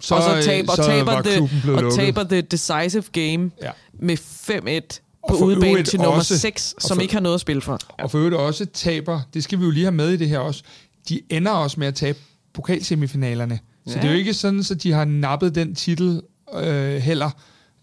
[0.02, 3.72] Så, og så, tab, så taber, det, og taber det decisive game ja.
[3.94, 7.62] med 5-1 på udebane til nummer også, 6, som for, ikke har noget at spille
[7.62, 7.80] for.
[8.00, 10.40] Og for øvrigt også taber, det skal vi jo lige have med i det her
[10.40, 10.64] også,
[11.10, 12.20] de ender også med at tabe
[12.56, 13.60] pokalsemifinalerne.
[13.88, 13.92] Ja.
[13.92, 16.22] Så det er jo ikke sådan, at de har nappet den titel
[16.56, 17.30] øh, heller.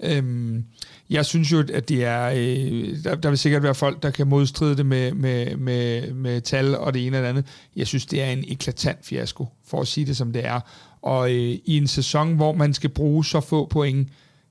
[0.02, 0.64] Øhm,
[1.10, 4.26] jeg synes jo, at det er, øh, der, der vil sikkert være folk, der kan
[4.26, 7.46] modstride det med, med, med, med tal og det ene eller andet.
[7.76, 10.60] Jeg synes, det er en eklatant fiasko, for at sige det som det er.
[11.02, 14.08] Og øh, i en sæson, hvor man skal bruge så få point,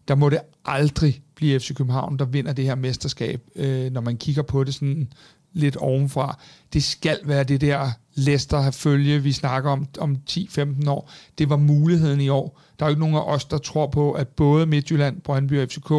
[0.07, 4.17] der må det aldrig blive FC København, der vinder det her mesterskab, øh, når man
[4.17, 5.11] kigger på det sådan
[5.53, 6.39] lidt ovenfra.
[6.73, 11.11] Det skal være det der Leicester har følge, vi snakker om om 10-15 år.
[11.37, 12.61] Det var muligheden i år.
[12.79, 15.67] Der er jo ikke nogen af os, der tror på, at både Midtjylland, Brøndby og
[15.69, 15.91] FCK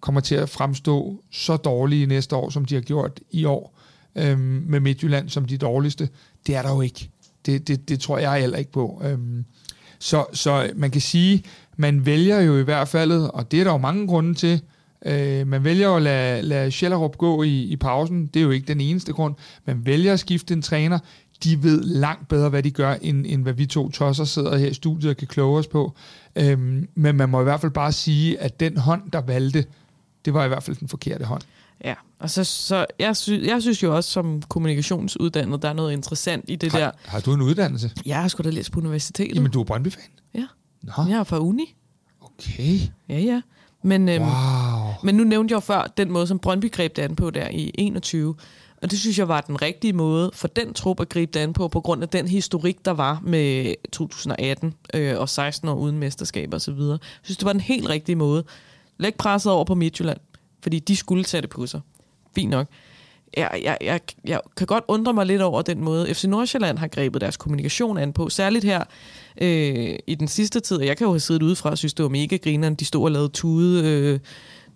[0.00, 3.78] kommer til at fremstå så dårlige næste år, som de har gjort i år,
[4.16, 6.08] øhm, med Midtjylland som de dårligste.
[6.46, 7.10] Det er der jo ikke.
[7.46, 9.02] Det, det, det tror jeg heller ikke på.
[9.04, 9.44] Øhm,
[9.98, 11.44] så, så man kan sige,
[11.76, 14.60] man vælger jo i hvert fald, og det er der jo mange grunde til,
[15.06, 18.26] Øh, man vælger at lade, lade Schellerup gå i, i pausen.
[18.26, 19.34] Det er jo ikke den eneste grund.
[19.64, 20.98] Man vælger at skifte en træner.
[21.44, 24.66] De ved langt bedre, hvad de gør, end, end hvad vi to tosser sidder her
[24.68, 25.92] i studiet og kan kloge os på.
[26.36, 29.64] Øhm, men man må i hvert fald bare sige, at den hånd, der valgte,
[30.24, 31.42] det var i hvert fald den forkerte hånd.
[31.84, 35.92] Ja, og så, så jeg, sy- jeg synes jo også som kommunikationsuddannet, der er noget
[35.92, 36.90] interessant i det har, der.
[37.04, 37.90] Har du en uddannelse?
[38.06, 39.36] Jeg har sgu da læst på universitetet.
[39.36, 40.02] Jamen, du er Brøndby-fan?
[40.34, 40.46] Ja.
[40.82, 40.92] Nå.
[41.08, 41.74] Jeg er fra uni.
[42.20, 42.78] Okay.
[43.08, 43.40] Ja, ja.
[43.82, 44.30] Men, øhm, wow.
[45.02, 47.48] men nu nævnte jeg jo før den måde, som Brøndby greb det an på der
[47.48, 48.34] i 21.
[48.82, 51.52] Og det synes jeg var den rigtige måde for den trup at gribe det an
[51.52, 55.98] på, på grund af den historik, der var med 2018 øh, og 16 år uden
[55.98, 56.98] mesterskab og så videre.
[57.02, 58.44] Jeg synes, det var den helt rigtige måde.
[58.98, 60.18] Læg presset over på Midtjylland,
[60.62, 61.80] fordi de skulle tage det på sig.
[62.34, 62.66] Fint nok
[63.36, 66.88] jeg, jeg, jeg, jeg kan godt undre mig lidt over den måde, FC Nordsjælland har
[66.88, 68.28] grebet deres kommunikation an på.
[68.28, 68.84] Særligt her
[69.40, 70.82] øh, i den sidste tid.
[70.82, 72.74] Jeg kan jo have siddet udefra og synes, det var mega grineren.
[72.74, 74.20] De stod og lavede tude, øh,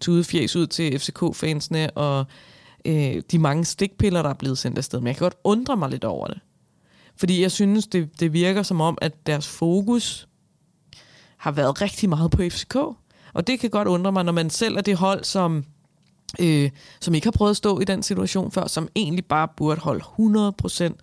[0.00, 2.24] tude fjes ud til FCK-fansene, og
[2.84, 5.00] øh, de mange stikpiller, der er blevet sendt afsted.
[5.00, 6.38] Men jeg kan godt undre mig lidt over det.
[7.16, 10.28] Fordi jeg synes, det, det virker som om, at deres fokus
[11.36, 12.76] har været rigtig meget på FCK.
[13.32, 15.64] Og det kan godt undre mig, når man selv er det hold, som
[16.40, 16.70] øh,
[17.00, 20.04] som ikke har prøvet at stå i den situation før, som egentlig bare burde holde
[20.04, 20.94] 100%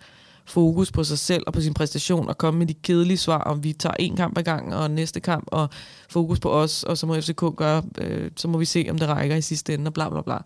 [0.48, 3.64] fokus på sig selv og på sin præstation og komme med de kedelige svar, om
[3.64, 5.68] vi tager en kamp ad gangen og næste kamp og
[6.10, 9.08] fokus på os, og så må FCK gøre, øh, så må vi se, om det
[9.08, 10.36] rækker i sidste ende og bla bla bla.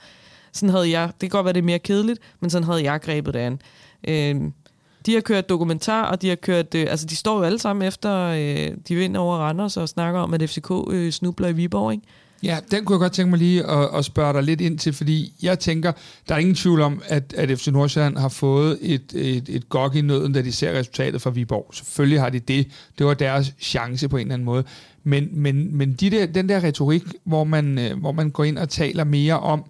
[0.53, 3.01] Sådan havde jeg, det kan godt være, det er mere kedeligt, men sådan havde jeg
[3.01, 3.61] grebet det an.
[4.09, 4.51] Øh,
[5.07, 7.88] de har kørt dokumentar, og de har kørt, øh, altså de står jo alle sammen
[7.88, 11.93] efter, øh, de vinder over Randers og snakker om, at FCK øh, snubler i Viborg,
[11.93, 12.05] ikke?
[12.43, 14.93] Ja, den kunne jeg godt tænke mig lige at, at spørge dig lidt ind til,
[14.93, 15.93] fordi jeg tænker,
[16.29, 19.97] der er ingen tvivl om, at, at FC Nordsjælland har fået et, et, et gok
[19.97, 21.71] i nøden, da de ser resultatet fra Viborg.
[21.73, 22.67] Selvfølgelig har de det.
[22.99, 24.65] Det var deres chance på en eller anden måde.
[25.05, 28.59] Men, men, men de der, den der retorik, hvor man, øh, hvor man går ind
[28.59, 29.65] og taler mere om,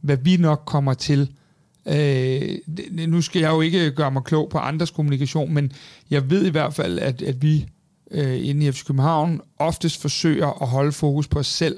[0.00, 1.30] hvad vi nok kommer til,
[1.90, 2.58] Øh,
[3.08, 5.72] nu skal jeg jo ikke gøre mig klog på andres kommunikation, men
[6.10, 7.66] jeg ved i hvert fald, at, at vi
[8.10, 11.76] øh, inde i FC København oftest forsøger at holde fokus på os selv,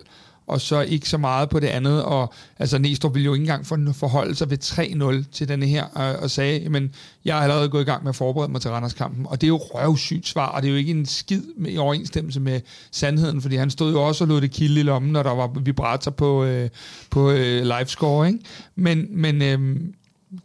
[0.51, 2.05] og så ikke så meget på det andet.
[2.05, 4.59] Og altså Næstrup ville jo ikke engang forholde sig ved
[5.25, 6.91] 3-0 til denne her, og, og sagde, men
[7.25, 9.27] jeg har allerede gået i gang med at forberede mig til Randers-kampen.
[9.27, 11.79] Og det er jo røvsygt svar, og det er jo ikke en skid med, i
[11.79, 12.61] overensstemmelse med
[12.91, 15.51] sandheden, fordi han stod jo også og lod det kilde i lommen, når der var
[15.61, 16.71] vibrator på, øh,
[17.11, 18.39] på øh, livescore, ikke?
[18.77, 19.81] Men, men øh,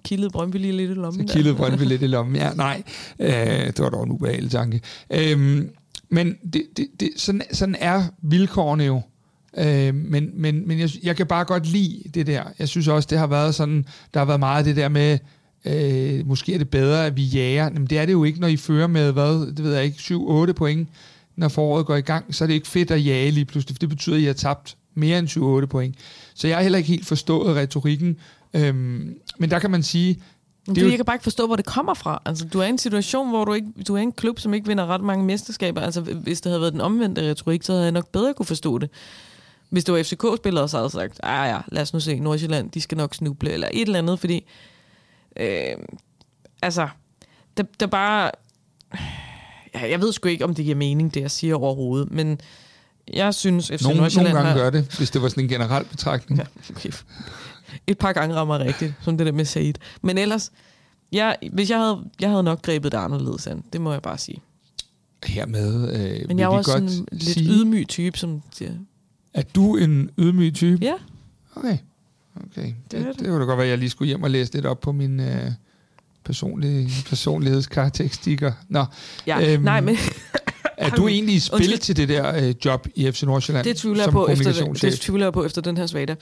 [0.03, 1.27] Kildede Brøndby lige lidt i lommen.
[1.27, 2.53] Kildede Brøndby lidt i lommen, ja.
[2.53, 2.83] Nej,
[3.19, 4.81] øh, det var dog en ubehagelig tanke.
[5.09, 5.65] Øh,
[6.09, 9.01] men det, det, det, sådan, sådan er vilkårene jo
[9.57, 12.43] Øh, men men, men jeg, jeg kan bare godt lide det der.
[12.59, 15.17] Jeg synes også, det har været sådan, der har været meget af det der med,
[15.65, 17.69] øh, måske er det bedre, at vi jager.
[17.69, 19.97] Men det er det jo ikke, når I fører med, hvad, det ved jeg ikke,
[20.49, 20.89] 7-8 point,
[21.35, 23.79] når foråret går i gang, så er det ikke fedt at jage lige pludselig, for
[23.79, 25.95] det betyder, at I har tabt mere end 7-8 point.
[26.33, 28.17] Så jeg har heller ikke helt forstået retorikken,
[28.53, 30.21] øhm, men der kan man sige,
[30.65, 30.87] det jo...
[30.87, 32.21] Jeg kan bare ikke forstå, hvor det kommer fra.
[32.25, 34.67] Altså, du er i en situation, hvor du ikke, du er en klub, som ikke
[34.67, 35.81] vinder ret mange mesterskaber.
[35.81, 38.77] Altså, hvis det havde været den omvendte retorik, så havde jeg nok bedre kunne forstå
[38.77, 38.89] det.
[39.75, 42.71] Hvis det var FCK-spillere, så havde jeg sagt, ah ja, lad os nu se, Nordsjælland,
[42.71, 44.45] de skal nok snuble, eller et eller andet, fordi,
[45.39, 45.75] øh,
[46.61, 46.87] altså,
[47.57, 48.31] det, det bare,
[49.75, 52.39] ja, jeg ved sgu ikke, om det giver mening, det jeg siger overhovedet, men
[53.13, 54.71] jeg synes, FC nogle, Nordsjælland Nogle gange har...
[54.71, 56.39] gør det, hvis det var sådan en generel betragtning.
[56.39, 56.91] Ja, okay
[57.87, 59.73] et par gange rammer rigtigt, som det der med Said.
[60.01, 60.51] Men ellers,
[61.11, 64.17] jeg, hvis jeg havde, jeg havde nok grebet det anderledes an, det må jeg bare
[64.17, 64.41] sige.
[65.25, 68.71] Hermed øh, Men jeg er også sådan en lidt sige, ydmyg type, som siger.
[69.35, 70.85] Er du en ydmyg type?
[70.85, 70.93] Ja.
[71.55, 71.77] Okay.
[72.35, 72.65] Okay.
[72.65, 73.19] Det, det, det.
[73.19, 74.91] det kunne da godt være, at jeg lige skulle hjem og læse lidt op på
[74.91, 75.51] min øh,
[76.25, 78.51] personlige personlighedskarakteristikker.
[78.69, 78.85] Nå.
[79.27, 79.97] Ja, øhm, nej, men...
[80.77, 81.77] Er du egentlig i spil Undskyld.
[81.77, 83.65] til det der øh, job i FC Nordsjælland?
[83.65, 86.15] Det tvivler jeg på, efter, det tvivler jeg på efter den her svada.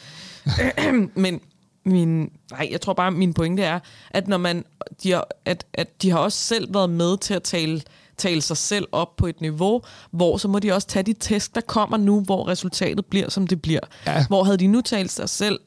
[1.15, 1.41] Men
[1.85, 4.65] min, nej, jeg tror bare, min pointe er, at når man,
[5.03, 7.81] de har, at, at de har også selv været med til at tale,
[8.17, 11.55] tale sig selv op på et niveau, hvor så må de også tage de test,
[11.55, 13.79] der kommer nu, hvor resultatet bliver, som det bliver.
[14.07, 14.25] Ja.
[14.27, 15.59] Hvor havde de nu talt sig selv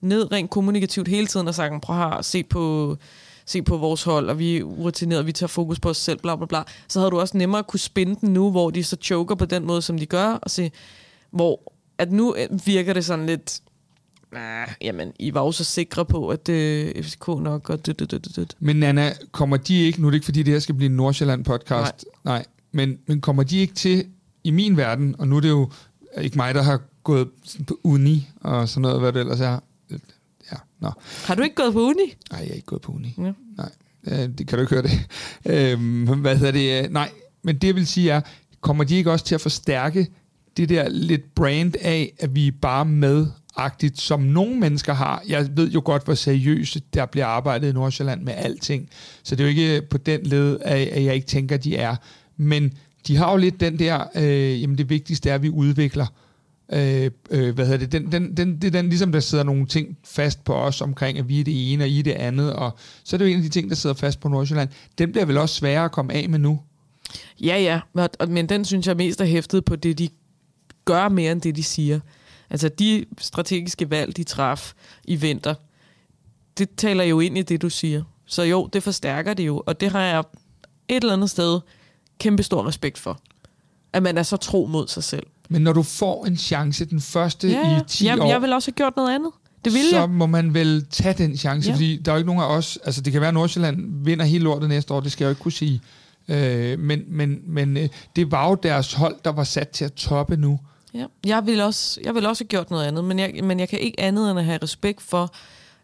[0.00, 2.96] ned rent kommunikativt hele tiden og sagt, prøv at se på
[3.48, 6.36] se på vores hold, og vi er rutinerede, vi tager fokus på os selv, bla
[6.36, 9.34] bla bla, så havde du også nemmere kunne spænde den nu, hvor de så choker
[9.34, 10.70] på den måde, som de gør, og se,
[11.30, 13.60] hvor at nu virker det sådan lidt,
[14.36, 18.10] nah, jamen, I var også så sikre på, at øh, FCK nok, og det, det,
[18.10, 18.56] det, det.
[18.60, 20.96] Men Nana, kommer de ikke, nu er det ikke fordi, det her skal blive en
[20.96, 24.06] Nordsjælland-podcast, nej, nej men, men kommer de ikke til,
[24.44, 25.70] i min verden, og nu er det jo
[26.20, 27.28] ikke mig, der har gået
[27.66, 29.58] på uni og sådan noget, hvad det ellers er,
[30.52, 30.90] ja, nå.
[31.24, 32.14] Har du ikke gået på uni?
[32.30, 33.14] Nej, jeg er ikke gået på uni.
[33.18, 33.32] Ja.
[33.56, 33.70] Nej,
[34.06, 35.06] øh, det kan du ikke høre det.
[35.72, 36.92] øhm, hvad hedder det?
[36.92, 37.10] Nej,
[37.42, 38.20] men det vil sige er,
[38.60, 40.08] kommer de ikke også til at forstærke
[40.56, 45.22] det der lidt brand af, at vi er bare med agtigt, som nogle mennesker har.
[45.28, 48.88] Jeg ved jo godt, hvor seriøst der bliver arbejdet i Nordsjælland med alting.
[49.22, 51.96] Så det er jo ikke på den led, at jeg ikke tænker, at de er.
[52.36, 52.72] Men
[53.06, 56.06] de har jo lidt den der, øh, jamen det vigtigste er, at vi udvikler.
[56.72, 59.66] Øh, øh, hvad hedder det, den, den, den, det er den, ligesom der sidder nogle
[59.66, 62.52] ting fast på os omkring, at vi er det ene, og I er det andet,
[62.52, 64.68] og så er det jo en af de ting, der sidder fast på Nordsjælland.
[64.98, 66.60] Den bliver vel også sværere at komme af med nu?
[67.40, 70.08] Ja, ja, men den synes jeg mest er hæftet på det, de
[70.84, 72.00] gør mere end det, de siger.
[72.50, 74.72] Altså de strategiske valg, de traf
[75.04, 75.54] i vinter,
[76.58, 78.02] det taler jo ind i det, du siger.
[78.26, 80.24] Så jo, det forstærker det jo, og det har jeg
[80.88, 81.60] et eller andet sted
[82.18, 83.20] kæmpe stor respekt for.
[83.92, 85.26] At man er så tro mod sig selv.
[85.48, 88.28] Men når du får en chance, den første ja, i 10 jeg, år...
[88.28, 89.30] Jeg vil også have gjort noget andet.
[89.64, 90.10] Det vil så jeg.
[90.10, 91.74] må man vel tage den chance, ja.
[91.74, 92.78] fordi der er jo ikke nogen af os...
[92.84, 95.30] Altså, det kan være, at Nordsjælland vinder hele lortet næste år, det skal jeg jo
[95.30, 95.80] ikke kunne sige.
[96.28, 99.92] Øh, men men, men øh, det var jo deres hold, der var sat til at
[99.92, 100.60] toppe nu.
[100.96, 101.06] Ja.
[101.26, 103.78] Jeg, vil også, jeg vil også have gjort noget andet, men jeg, men jeg kan
[103.78, 105.34] ikke andet end at have respekt for,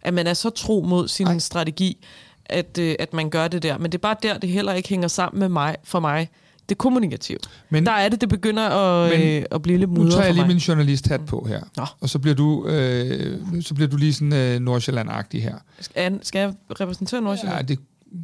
[0.03, 1.39] at man er så tro mod sin Ej.
[1.39, 2.07] strategi,
[2.47, 3.79] at, øh, at man gør det der.
[3.79, 6.29] Men det er bare der, det heller ikke hænger sammen med mig, for mig
[6.69, 7.39] det kommunikative.
[7.71, 10.25] Men, der er det, det begynder at, men, øh, at blive lidt mudret Nu tager
[10.25, 11.87] jeg lige min journalist-hat på her, Nå.
[12.01, 15.55] og så bliver du, øh, så bliver du lige sådan øh, Nordsjælland-agtig her.
[15.81, 17.59] Skal, skal jeg repræsentere Nordsjælland?
[17.59, 17.79] Ja, det,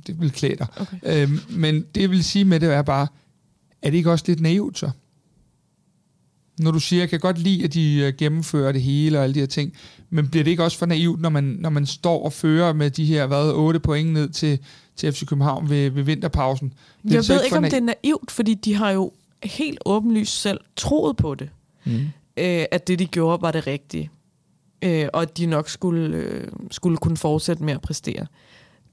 [0.07, 0.67] det vil klæde dig.
[0.77, 0.97] Okay.
[1.03, 3.07] Øhm, men det, jeg vil sige med det, er bare,
[3.83, 4.91] er det ikke også lidt naivt så?
[6.59, 9.35] Når du siger, jeg kan godt lide, at de øh, gennemfører det hele og alle
[9.35, 9.73] de her ting,
[10.11, 12.91] men bliver det ikke også for naivt, når man, når man står og fører med
[12.91, 14.59] de her hvad, 8 point ned til,
[14.97, 16.73] til FC København ved, ved vinterpausen?
[17.03, 20.41] Det jeg ved ikke, ikke om det er naivt, fordi de har jo helt åbenlyst
[20.41, 21.49] selv troet på det.
[21.85, 21.93] Mm.
[22.37, 24.11] Øh, at det, de gjorde, var det rigtige.
[24.83, 28.27] Øh, og at de nok skulle, øh, skulle kunne fortsætte med at præstere.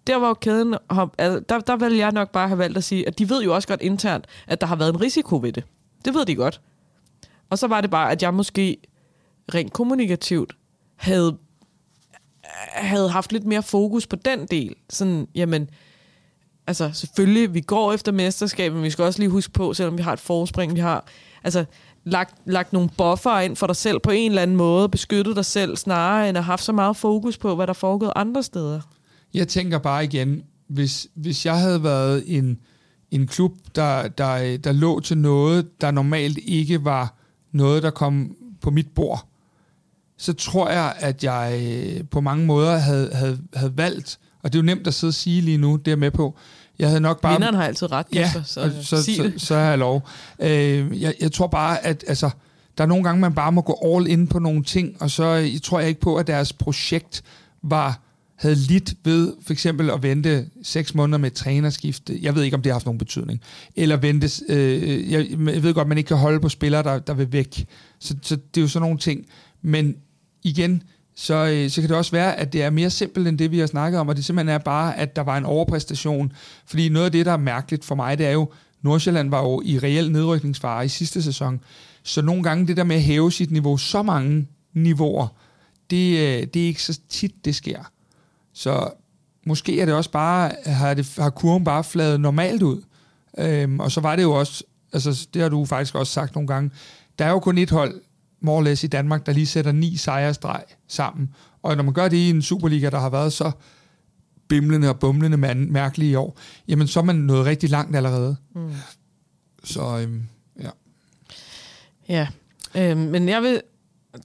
[0.07, 0.75] Der var jo kæden,
[1.17, 3.55] altså, der, der vil jeg nok bare have valgt at sige, at de ved jo
[3.55, 5.63] også godt internt, at der har været en risiko ved det.
[6.05, 6.61] Det ved de godt.
[7.49, 8.77] Og så var det bare, at jeg måske
[9.53, 10.53] rent kommunikativt
[10.95, 11.37] havde,
[12.73, 14.75] havde haft lidt mere fokus på den del.
[14.89, 15.69] Sådan, jamen,
[16.67, 20.03] altså selvfølgelig, vi går efter mesterskabet, men vi skal også lige huske på, selvom vi
[20.03, 21.05] har et forspring, vi har
[21.43, 21.65] altså,
[22.03, 25.45] lagt, lagt nogle buffer ind for dig selv på en eller anden måde, beskyttet dig
[25.45, 28.81] selv, snarere end at have haft så meget fokus på, hvad der foregået andre steder.
[29.33, 32.59] Jeg tænker bare igen, hvis, hvis jeg havde været en,
[33.11, 37.15] en klub, der, der, der lå til noget, der normalt ikke var
[37.55, 39.25] noget, der kom på mit bord,
[40.17, 44.59] så tror jeg, at jeg øh, på mange måder havde, havde, havde valgt, og det
[44.59, 46.35] er jo nemt at sidde og sige lige nu, det er med på,
[46.79, 47.33] jeg havde nok bare...
[47.33, 50.07] Vinderen har altid ret, ja, så, så, så, så, så har jeg lov.
[50.39, 52.29] Øh, jeg, jeg tror bare, at altså,
[52.77, 55.25] der er nogle gange, man bare må gå all in på nogle ting, og så
[55.25, 57.23] jeg tror jeg ikke på, at deres projekt
[57.61, 57.99] var
[58.35, 62.19] havde lidt ved for eksempel at vente seks måneder med et trænerskifte.
[62.21, 63.41] Jeg ved ikke, om det har haft nogen betydning.
[63.75, 66.99] Eller vente, øh, jeg, jeg ved godt, at man ikke kan holde på spillere, der,
[66.99, 67.65] der vil væk.
[67.99, 69.25] Så, så det er jo sådan nogle ting.
[69.61, 69.95] Men
[70.43, 70.83] igen,
[71.15, 73.59] så, øh, så kan det også være, at det er mere simpelt end det, vi
[73.59, 76.31] har snakket om, og det simpelthen er bare, at der var en overpræstation.
[76.65, 79.61] Fordi noget af det, der er mærkeligt for mig, det er jo, Nordsjælland var jo
[79.65, 81.61] i reel nedrykningsfare i sidste sæson.
[82.03, 85.27] Så nogle gange det der med at hæve sit niveau så mange niveauer,
[85.89, 87.91] det, øh, det er ikke så tit, det sker.
[88.55, 88.89] Så
[89.45, 92.81] måske er det også bare, har, det, har kurven bare fladet normalt ud.
[93.37, 94.63] Øhm, og så var det jo også,
[94.93, 96.71] altså det har du faktisk også sagt nogle gange,
[97.19, 98.01] der er jo kun et hold,
[98.41, 101.29] more i Danmark, der lige sætter ni sejrstreg sammen.
[101.61, 103.51] Og når man gør det i en Superliga, der har været så
[104.47, 106.37] bimlende og bumlende mand, mærkelige i år,
[106.67, 108.35] jamen så er man nået rigtig langt allerede.
[108.55, 108.71] Mm.
[109.63, 110.23] Så øhm,
[110.61, 110.69] ja.
[112.09, 112.27] Ja,
[112.75, 113.61] øhm, men jeg vil,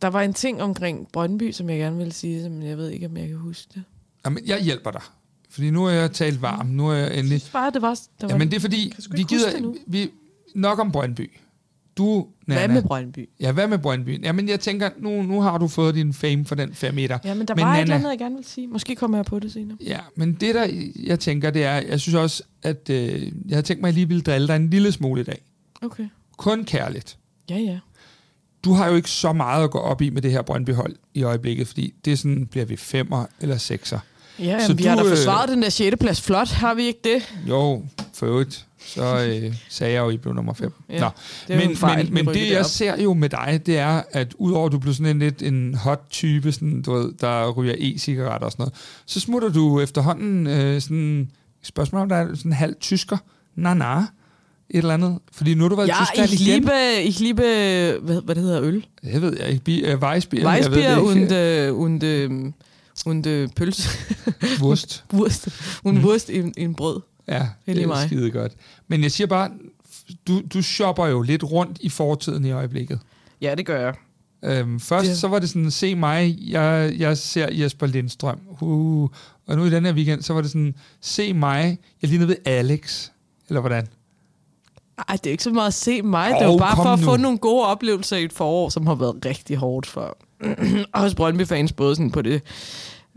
[0.02, 3.06] der var en ting omkring Brøndby, som jeg gerne vil sige, men jeg ved ikke,
[3.06, 3.82] om jeg kan huske det.
[4.24, 5.02] Jamen, jeg hjælper dig.
[5.50, 6.66] Fordi nu er jeg talt varm.
[6.66, 7.33] Nu er jeg endelig...
[7.33, 7.94] Jeg synes bare, det var...
[7.94, 9.74] Det var Jamen, det er fordi, vi gider...
[9.87, 10.11] Vi,
[10.54, 11.30] nok om Brøndby.
[11.96, 13.28] Du, Nana, hvad med Brøndby?
[13.40, 14.24] Ja, hvad med Brøndby?
[14.24, 17.18] Jamen, jeg tænker, nu, nu har du fået din fame for den 5 meter.
[17.24, 18.66] Ja, men der men var Nana, et eller andet, jeg gerne vil sige.
[18.66, 19.78] Måske kommer jeg på det senere.
[19.80, 23.62] Ja, men det der, jeg tænker, det er, jeg synes også, at øh, jeg har
[23.62, 25.42] tænkt mig, at jeg lige vil drille dig en lille smule i dag.
[25.83, 26.09] Okay.
[26.37, 27.18] Kun kærligt.
[27.50, 27.78] Ja, ja.
[28.64, 31.22] Du har jo ikke så meget at gå op i med det her Brøndby-hold i
[31.22, 33.98] øjeblikket, fordi det er sådan, bliver vi femmer eller sekser.
[34.38, 35.96] Ja, så vi du, har da øh, forsvaret øh, den der 6.
[36.00, 37.34] plads flot, har vi ikke det?
[37.48, 38.66] Jo, for øvrigt.
[38.86, 40.72] Så øh, sagde jeg jo, I blev nummer 5.
[40.88, 41.08] Ja, Nå.
[41.48, 44.66] Det men fejl, men, men det, jeg ser jo med dig, det er, at udover
[44.66, 48.44] at du blev sådan en lidt en hot type, sådan, du ved, der ryger e-cigaretter
[48.44, 48.74] og sådan noget,
[49.06, 51.30] så smutter du efterhånden øh, sådan,
[51.62, 53.16] spørgsmål om der er sådan en halv tysker.
[53.54, 54.06] Na, na
[54.70, 55.18] et eller andet?
[55.33, 56.61] Fordi nu har du været ja, i Tyskland ich igen.
[56.61, 57.42] Liebe, ich liebe,
[58.02, 58.87] hvad, hvad det hedder, øl?
[59.04, 59.94] Det ved jeg ikke.
[59.94, 60.48] Uh, Weissbier.
[60.48, 62.52] Weissbier und, uh, und uh,
[63.06, 63.88] und uh, pølse.
[64.62, 65.04] Wurst.
[65.12, 65.48] Wurst.
[65.85, 66.04] Und mm.
[66.04, 67.00] Wurst i, i en brød.
[67.28, 68.06] Ja, det er mig.
[68.06, 68.52] skide godt.
[68.88, 69.50] Men jeg siger bare,
[70.28, 72.98] du, du shopper jo lidt rundt i fortiden i øjeblikket.
[73.40, 73.94] Ja, det gør jeg.
[74.44, 75.14] Øhm, først ja.
[75.14, 78.38] så var det sådan, se mig, jeg, jeg ser Jesper Lindstrøm.
[78.61, 79.11] Uh,
[79.46, 82.37] og nu i den her weekend, så var det sådan, se mig, jeg ligner ved
[82.44, 83.09] Alex.
[83.48, 83.87] Eller hvordan?
[85.08, 86.32] Ej, det er ikke så meget at se mig.
[86.34, 87.04] Oh, det jo bare for at nu.
[87.04, 90.16] få nogle gode oplevelser i et forår, som har været rigtig hårdt for
[90.92, 92.42] os Brøndby-fans, både sådan på det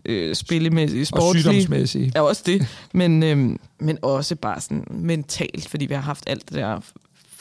[0.06, 1.50] øh, spillemæssige, sportslige.
[1.50, 2.12] Og sygdomsmæssige.
[2.16, 2.68] Ja, også det.
[2.94, 6.80] Men, øh, men også bare sådan mentalt, fordi vi har haft alt det der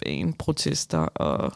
[0.04, 1.52] fan-protester og...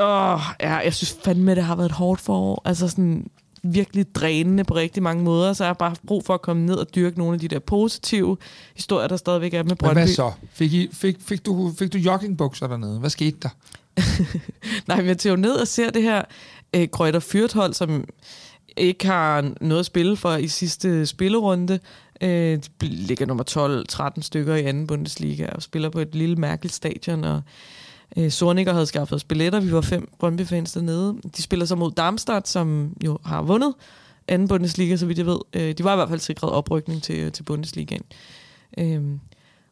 [0.00, 2.62] Åh, ja, jeg synes fandme, det har været et hårdt forår.
[2.64, 3.30] Altså sådan
[3.62, 6.74] virkelig drænende på rigtig mange måder, så jeg har bare brug for at komme ned
[6.74, 8.36] og dyrke nogle af de der positive
[8.74, 9.94] historier, der stadigvæk er med Brøndby.
[9.94, 10.32] Men hvad så?
[10.52, 12.98] Fik, I, fik, fik, du, fik du joggingbukser dernede?
[12.98, 13.48] Hvad skete der?
[14.88, 16.22] Nej, men jeg tager jo ned og ser det her
[16.74, 18.04] øh, Grøjter Fyrthold, som
[18.76, 21.78] ikke har noget at spille for i sidste spillerunde.
[22.20, 26.74] Øh, de ligger nummer 12-13 stykker i anden Bundesliga og spiller på et lille mærkeligt
[26.74, 27.42] stadion, og
[28.16, 29.60] øh, Sornikker havde skaffet os billetter.
[29.60, 31.16] Vi var fem Brøndby-fans dernede.
[31.36, 33.74] De spiller så mod Darmstadt, som jo har vundet
[34.28, 35.38] anden Bundesliga, så vidt jeg ved.
[35.52, 38.02] Øh, de var i hvert fald sikret oprykning til, til Bundesligaen.
[38.78, 39.02] Øh,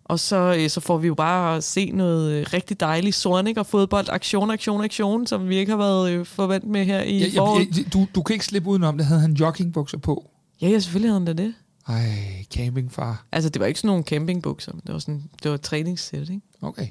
[0.05, 3.57] og så, øh, så får vi jo bare at se noget øh, rigtig dejligt Sornik
[3.57, 7.19] og fodbold, aktion, aktion, aktion, som vi ikke har været øh, forventet med her i
[7.19, 7.79] ja, foråret.
[7.79, 9.07] Ja, du, du kan ikke slippe udenom det.
[9.07, 10.31] Havde han joggingbukser på?
[10.63, 11.55] Ja, ja, selvfølgelig havde han da det.
[11.89, 13.27] Ej, campingfar.
[13.33, 14.73] Altså, det var ikke sådan nogle campingbukser.
[14.73, 16.41] Det var, sådan, det var træningssæt, ikke?
[16.67, 16.89] Okay.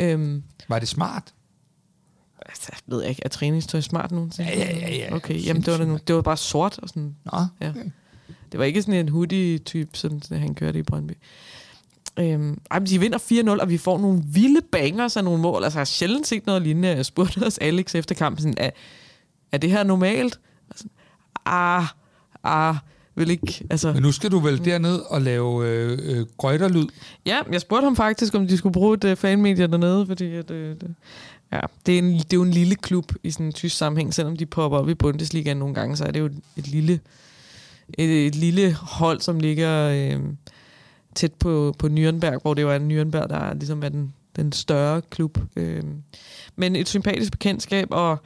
[0.00, 1.34] Øhm, var det smart?
[2.46, 3.22] Altså, ved jeg ikke.
[3.24, 4.30] Er træningstøj smart nu?
[4.38, 4.94] Ja, ja, ja.
[4.94, 5.14] ja.
[5.14, 7.16] Okay, jamen det var, det, det var bare sort og sådan.
[7.24, 7.78] Nå, okay.
[7.78, 7.90] ja.
[8.52, 11.12] Det var ikke sådan en hoodie-type, sådan, sådan han kørte i Brøndby.
[12.18, 13.18] Øhm, ej, de vinder
[13.58, 15.64] 4-0, og vi får nogle vilde bangers af nogle mål.
[15.64, 16.88] Altså, jeg har sjældent set noget lignende.
[16.88, 18.70] Jeg spurgte os Alex efter kampen, sådan, er,
[19.52, 20.40] er det her normalt?
[20.70, 20.84] Altså,
[21.46, 21.84] ah,
[22.44, 22.76] ah,
[23.14, 23.92] vil ikke, altså...
[23.92, 26.86] Men nu skal du vel derned og lave øh, øh, grøjterlyd?
[27.26, 30.50] Ja, jeg spurgte ham faktisk, om de skulle bruge et uh, fanmedie dernede, fordi at,
[30.50, 30.94] øh, det,
[31.52, 34.14] ja, det, er en, det er jo en lille klub i sådan en tysk sammenhæng,
[34.14, 37.00] selvom de popper op i Bundesligaen nogle gange, så er det jo et, lille,
[37.98, 39.88] et, et lille hold, som ligger...
[39.88, 40.20] Øh,
[41.14, 44.52] tæt på, på Nürnberg, hvor det jo er Nürnberg, der er, ligesom er den, den
[44.52, 45.38] større klub.
[45.56, 45.82] Øh,
[46.56, 48.18] men et sympatisk bekendtskab, og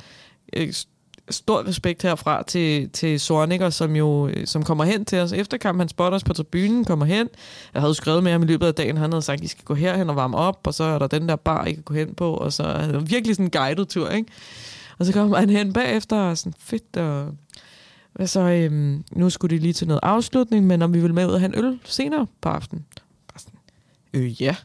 [0.52, 0.72] øh,
[1.30, 5.56] stor respekt herfra til, til Sorniger, som jo øh, som kommer hen til os efter
[5.56, 5.78] kamp.
[5.78, 7.28] Han spotter os på tribunen, kommer hen.
[7.74, 9.64] Jeg havde skrevet med ham i løbet af dagen, han havde sagt, at I skal
[9.64, 11.94] gå herhen og varme op, og så er der den der bar, I kan gå
[11.94, 14.30] hen på, og så er det virkelig sådan en guided tur, ikke?
[14.98, 17.34] Og så kommer han hen bagefter, og sådan fedt, og
[18.12, 21.26] hvad så, øhm, nu skulle de lige til noget afslutning, men om vi vil med
[21.26, 22.84] ud og have en øl senere på aftenen.
[23.32, 23.58] Bare sådan,
[24.14, 24.56] øh, ja.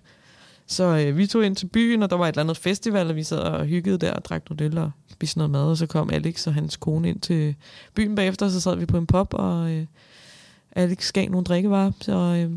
[0.67, 3.15] Så øh, vi tog ind til byen, og der var et eller andet festival, og
[3.15, 5.85] vi sad og hyggede der og drak noget øl og spiste noget mad, og så
[5.85, 7.55] kom Alex og hans kone ind til
[7.93, 9.85] byen bagefter, og så sad vi på en pop, og øh,
[10.71, 12.51] Alex gav nogle drikkevarer, så øh,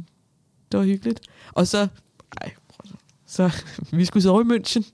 [0.72, 1.20] det var hyggeligt.
[1.52, 1.88] Og så,
[2.40, 2.50] ej,
[3.26, 3.50] så
[3.92, 4.92] vi skulle så over i München,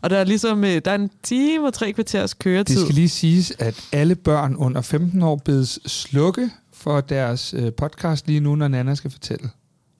[0.00, 2.76] og der er ligesom, øh, der er en time og tre kvarters køretid.
[2.76, 7.72] Det skal lige siges, at alle børn under 15 år bedes slukke for deres øh,
[7.72, 9.50] podcast lige nu, når Nana skal fortælle.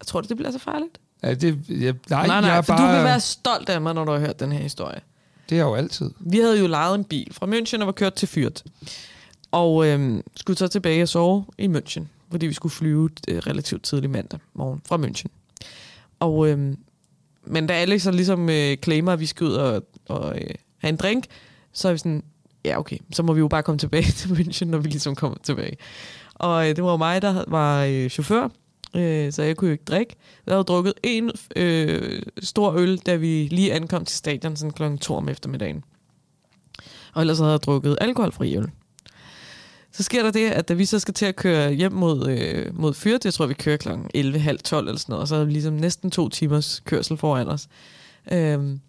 [0.01, 0.99] Jeg tror du, det bliver så farligt?
[1.23, 3.95] Ja, det, jeg, nej, nej, nej, jeg for bare, du vil være stolt af mig,
[3.95, 5.01] når du har hørt den her historie.
[5.49, 6.11] Det er jo altid.
[6.21, 8.65] Vi havde jo lejet en bil fra München og var kørt til Fyrt.
[9.51, 13.83] Og øhm, skulle så tilbage og sove i München, fordi vi skulle flyve øh, relativt
[13.83, 15.27] tidlig mandag morgen fra München.
[16.21, 16.79] Og, øhm,
[17.45, 20.89] men da Alex så ligesom øh, claimer, at vi skal ud og, og øh, have
[20.89, 21.25] en drink,
[21.73, 22.23] så er vi sådan,
[22.65, 25.39] ja okay, så må vi jo bare komme tilbage til München, når vi ligesom kommer
[25.43, 25.77] tilbage.
[26.35, 28.49] Og øh, det var mig, der var øh, chauffør,
[28.97, 30.17] øh, så jeg kunne jo ikke drikke.
[30.47, 34.97] Jeg havde drukket en øh, stor øl, da vi lige ankom til stadion, sådan kl.
[35.01, 35.85] 2 om eftermiddagen.
[37.15, 38.71] Og ellers havde jeg drukket alkoholfri øl.
[39.93, 42.79] Så sker der det, at da vi så skal til at køre hjem mod, øh,
[42.79, 43.89] mod Fyrt, jeg tror, vi kører kl.
[43.89, 47.69] 11.30-12 eller sådan noget, og så er vi ligesom næsten to timers kørsel foran os.
[48.33, 48.81] Øhm,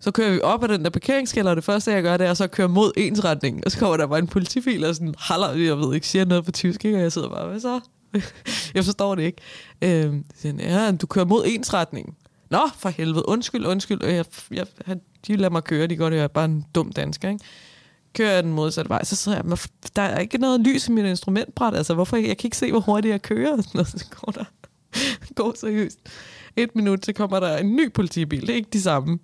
[0.00, 2.34] så kører vi op ad den der parkeringskælder, og det første, jeg gør, det er
[2.34, 3.62] så at køre mod ensretningen.
[3.66, 6.44] Og så kommer der bare en politibil og sådan, haller, jeg ved ikke, siger noget
[6.44, 6.98] på tysk, ikke?
[6.98, 7.80] og jeg sidder bare, hvad så?
[8.74, 9.42] jeg forstår det ikke.
[9.82, 10.24] Øhm,
[10.58, 12.16] ja, du kører mod ensretning.
[12.50, 14.04] Nå, for helvede, undskyld, undskyld.
[14.04, 14.66] Jeg, jeg,
[15.26, 17.44] de lader mig køre, de går det, jeg er bare en dum dansker, ikke?
[18.14, 19.58] Kører jeg den modsatte vej, så sidder jeg,
[19.96, 22.80] der er ikke noget lys i mit instrumentbræt, altså hvorfor, jeg kan ikke se, hvor
[22.80, 24.44] hurtigt jeg kører, og så går der,
[25.36, 25.98] går seriøst.
[26.56, 29.18] Et minut, så kommer der en ny politibil, det er ikke de samme,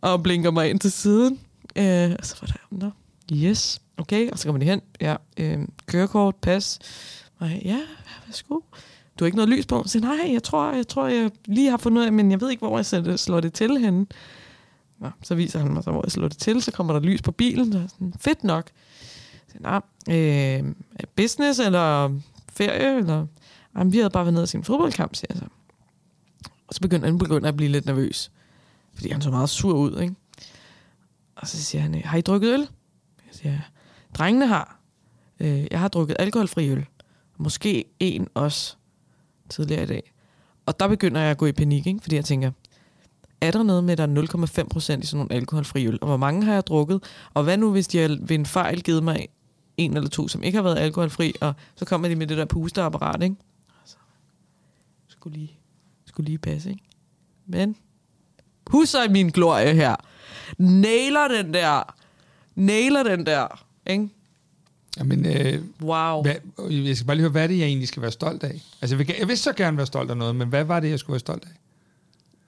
[0.00, 1.40] og blinker mig ind til siden.
[1.76, 2.90] Øh, og så var der, nå,
[3.32, 6.78] yes, okay, og så kommer de hen, ja, øh, kørekort, pas,
[7.38, 7.80] og ja,
[8.30, 8.60] værsgo.
[9.18, 9.82] Du har ikke noget lys på?
[9.86, 12.50] Så nej, jeg tror, jeg tror, jeg lige har fundet ud af, men jeg ved
[12.50, 14.06] ikke, hvor jeg sætter, slår det til henne.
[14.98, 17.22] Nå, så viser han mig så, hvor jeg slår det til, så kommer der lys
[17.22, 18.70] på bilen, så sådan, fedt nok.
[19.48, 20.64] Så, nej, øh,
[21.16, 22.20] business eller
[22.52, 23.26] ferie, eller...
[23.76, 25.44] Jamen, vi havde bare været nede og se en fodboldkamp, siger jeg så.
[26.68, 28.30] Og så begynder han begynder at blive lidt nervøs,
[28.94, 30.14] fordi han så meget sur ud, ikke?
[31.36, 32.60] Og så siger han, har I drukket øl?
[33.26, 33.58] Jeg siger,
[34.14, 34.78] drengene har.
[35.40, 36.86] Øh, jeg har drukket alkoholfri øl.
[37.40, 38.76] Måske en også
[39.48, 40.12] tidligere i dag.
[40.66, 42.00] Og der begynder jeg at gå i panik, ikke?
[42.02, 42.50] fordi jeg tænker,
[43.40, 45.98] er der noget med, at der er 0,5 procent i sådan nogle alkoholfri øl?
[46.00, 47.02] Og hvor mange har jeg drukket?
[47.34, 49.28] Og hvad nu, hvis de har ved en fejl givet mig
[49.76, 52.44] en eller to, som ikke har været alkoholfri, og så kommer de med det der
[52.44, 53.36] pusteapparat, ikke?
[53.82, 53.96] Altså,
[55.08, 55.58] skulle lige,
[56.06, 56.82] skulle lige passe, ikke?
[57.46, 57.76] Men,
[58.66, 59.96] husker min glorie her.
[60.58, 61.94] Nailer den der.
[62.54, 64.08] Nailer den der, ikke?
[64.98, 66.22] Jamen, øh, wow.
[66.22, 66.34] Hvad,
[66.70, 68.60] jeg skal bare lige høre, hvad er det, jeg egentlig skal være stolt af?
[68.82, 70.90] Altså, jeg vil, jeg vil så gerne være stolt af noget, men hvad var det,
[70.90, 71.50] jeg skulle være stolt af?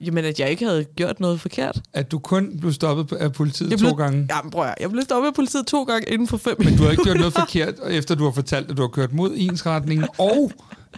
[0.05, 1.81] Jamen, at jeg ikke havde gjort noget forkert.
[1.93, 4.27] At du kun blev stoppet af politiet jeg blev, to gange?
[4.35, 6.83] Jamen, prøv at, jeg blev stoppet af politiet to gange inden for fem Men du
[6.83, 10.07] har ikke gjort noget forkert, efter du har fortalt, at du har kørt mod ensretningen,
[10.17, 10.51] og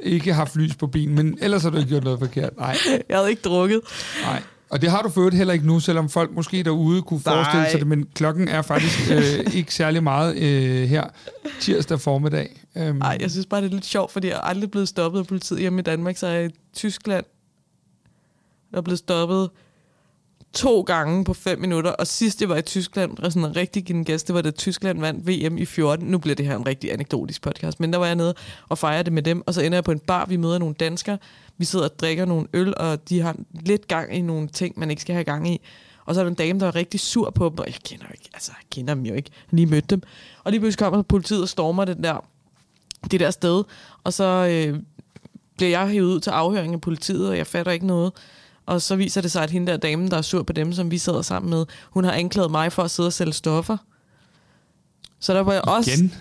[0.03, 2.57] ikke haft lys på bilen, men ellers har du ikke gjort noget forkert.
[2.57, 2.77] Nej.
[3.09, 3.81] Jeg havde ikke drukket.
[4.23, 4.41] Nej.
[4.75, 7.35] Og det har du fået heller ikke nu, selvom folk måske derude kunne Nej.
[7.35, 11.03] forestille sig det, men klokken er faktisk øh, ikke særlig meget øh, her
[11.59, 12.61] tirsdag formiddag.
[12.75, 15.19] Nej, um, jeg synes bare, det er lidt sjovt, fordi jeg er aldrig blevet stoppet
[15.19, 17.25] af politiet hjemme i Danmark, så er jeg i Tyskland.
[18.71, 19.49] Jeg er blevet stoppet
[20.55, 23.83] to gange på fem minutter, og sidst jeg var i Tyskland, og sådan en rigtig
[23.83, 26.07] given gæst, det var da Tyskland vandt VM i 14.
[26.07, 28.33] Nu bliver det her en rigtig anekdotisk podcast, men der var jeg nede
[28.69, 30.75] og fejrede det med dem, og så ender jeg på en bar, vi møder nogle
[30.75, 31.17] danskere,
[31.57, 33.35] vi sidder og drikker nogle øl, og de har
[33.65, 35.61] lidt gang i nogle ting, man ikke skal have gang i.
[36.05, 38.05] Og så er der en dame, der er rigtig sur på dem, og jeg kender,
[38.13, 39.29] ikke, altså, jeg kender dem jo ikke.
[39.33, 40.01] Jeg har lige mødt dem.
[40.43, 42.25] Og lige pludselig kommer politiet og stormer det der,
[43.11, 43.63] det der sted,
[44.03, 44.79] og så øh,
[45.57, 48.13] bliver jeg hævet ud til afhøring af politiet, og jeg fatter ikke noget.
[48.65, 50.91] Og så viser det sig, at hende der dame, der er sur på dem, som
[50.91, 53.77] vi sidder sammen med, hun har anklaget mig for at sidde og sælge stoffer.
[55.19, 56.13] Så der var jeg også Igen?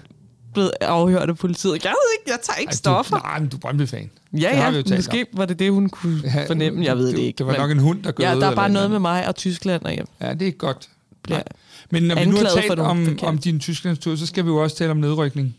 [0.55, 1.85] blevet afhørt af politiet.
[1.85, 3.17] Jeg ved ikke, jeg tager ikke Ej, stoffer.
[3.17, 4.11] Du, nej, men du er Brøndby-fan.
[4.33, 5.39] Ja, ja, måske om.
[5.39, 6.85] var det det, hun kunne ja, fornemme.
[6.85, 7.39] Jeg ved det, det ikke.
[7.39, 9.29] Det var men, nok en hund, der gør Ja, der er bare noget med mig
[9.29, 9.85] og Tyskland.
[9.85, 10.89] Og jeg ja, det er godt.
[11.91, 14.77] Men når vi nu har talt om, om din Tysklandstur, så skal vi jo også
[14.77, 15.57] tale om nedrykning.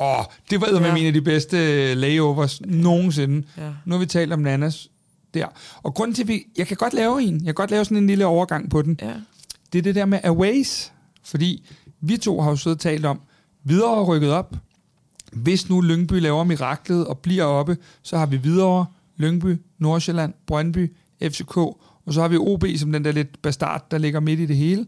[0.00, 0.80] Åh, oh, det var ja.
[0.80, 3.46] med en af de bedste layovers nogensinde.
[3.56, 3.62] Ja.
[3.84, 4.88] Nu har vi talt om Nanas
[5.34, 5.46] der.
[5.82, 6.42] Og grunden til, at vi...
[6.56, 7.34] Jeg kan godt lave en.
[7.34, 8.98] Jeg kan godt lave sådan en lille overgang på den.
[9.02, 9.12] Ja.
[9.72, 10.92] Det er det der med Aways.
[11.24, 11.68] Fordi
[12.00, 13.20] vi to har jo siddet og talt om,
[13.64, 14.56] videre rykket op.
[15.32, 20.92] Hvis nu Lyngby laver miraklet og bliver oppe, så har vi videre Lyngby, Nordsjælland, Brøndby,
[21.22, 24.46] FCK, og så har vi OB som den der lidt bastard, der ligger midt i
[24.46, 24.86] det hele.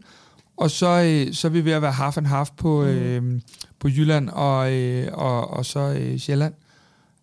[0.57, 2.87] Og så, øh, så er vi ved at være half and half på, mm.
[2.87, 3.41] øh,
[3.79, 6.53] på Jylland og, øh, og, og så øh, Sjælland.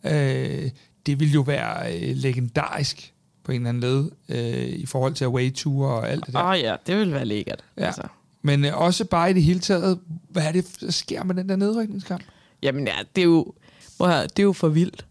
[0.04, 0.70] Øh,
[1.06, 3.11] det vil jo være øh, legendarisk,
[3.44, 6.42] på en eller anden led, øh, i forhold til away tour og alt det der.
[6.42, 7.64] Åh oh, ja, det vil være lækkert.
[7.76, 7.86] Ja.
[7.86, 8.02] Altså.
[8.42, 11.48] Men øh, også bare i det hele taget, hvad er det, der sker med den
[11.48, 12.22] der nedrykningskamp?
[12.62, 13.54] Jamen ja, det er jo,
[14.00, 15.06] det er jo for vildt.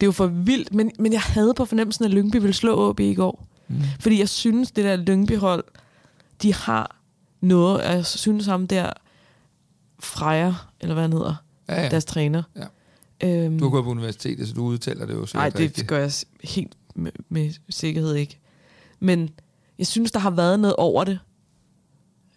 [0.00, 2.88] Det er jo for vildt, men, men jeg havde på fornemmelsen, at Lyngby ville slå
[2.88, 3.46] OB i går.
[3.68, 3.82] Mm.
[4.00, 5.64] Fordi jeg synes, det der Lyngby-hold,
[6.42, 6.96] de har
[7.40, 8.90] noget, jeg synes ham der,
[10.00, 11.34] Freja, eller hvad han hedder,
[11.68, 11.88] ja, ja.
[11.88, 12.42] deres træner.
[12.56, 12.66] Ja.
[13.28, 15.88] Øhm, du har gået på universitetet, så du udtaler det jo så Nej, det rigtigt.
[15.88, 16.12] gør jeg
[16.44, 18.38] helt med, med sikkerhed ikke.
[19.00, 19.30] Men
[19.78, 21.18] jeg synes, der har været noget over det.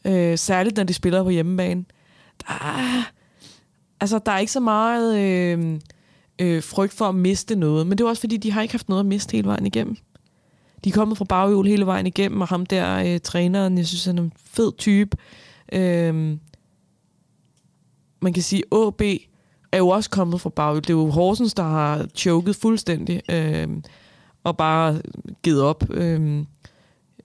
[0.05, 1.85] Øh, særligt, når de spiller på hjemmebane.
[2.47, 3.11] Der er,
[3.99, 5.79] altså, der er ikke så meget øh,
[6.39, 8.89] øh, frygt for at miste noget, men det er også, fordi de har ikke haft
[8.89, 9.97] noget at miste hele vejen igennem.
[10.83, 14.05] De er kommet fra baghjul hele vejen igennem, og ham der, øh, træneren, jeg synes,
[14.05, 15.17] han er en fed type.
[15.73, 16.37] Øh,
[18.21, 19.01] man kan sige, AB
[19.71, 20.81] er jo også kommet fra baghjul.
[20.81, 23.67] Det er jo Horsens, der har choket fuldstændig, øh,
[24.43, 25.01] og bare
[25.43, 26.45] givet op øh,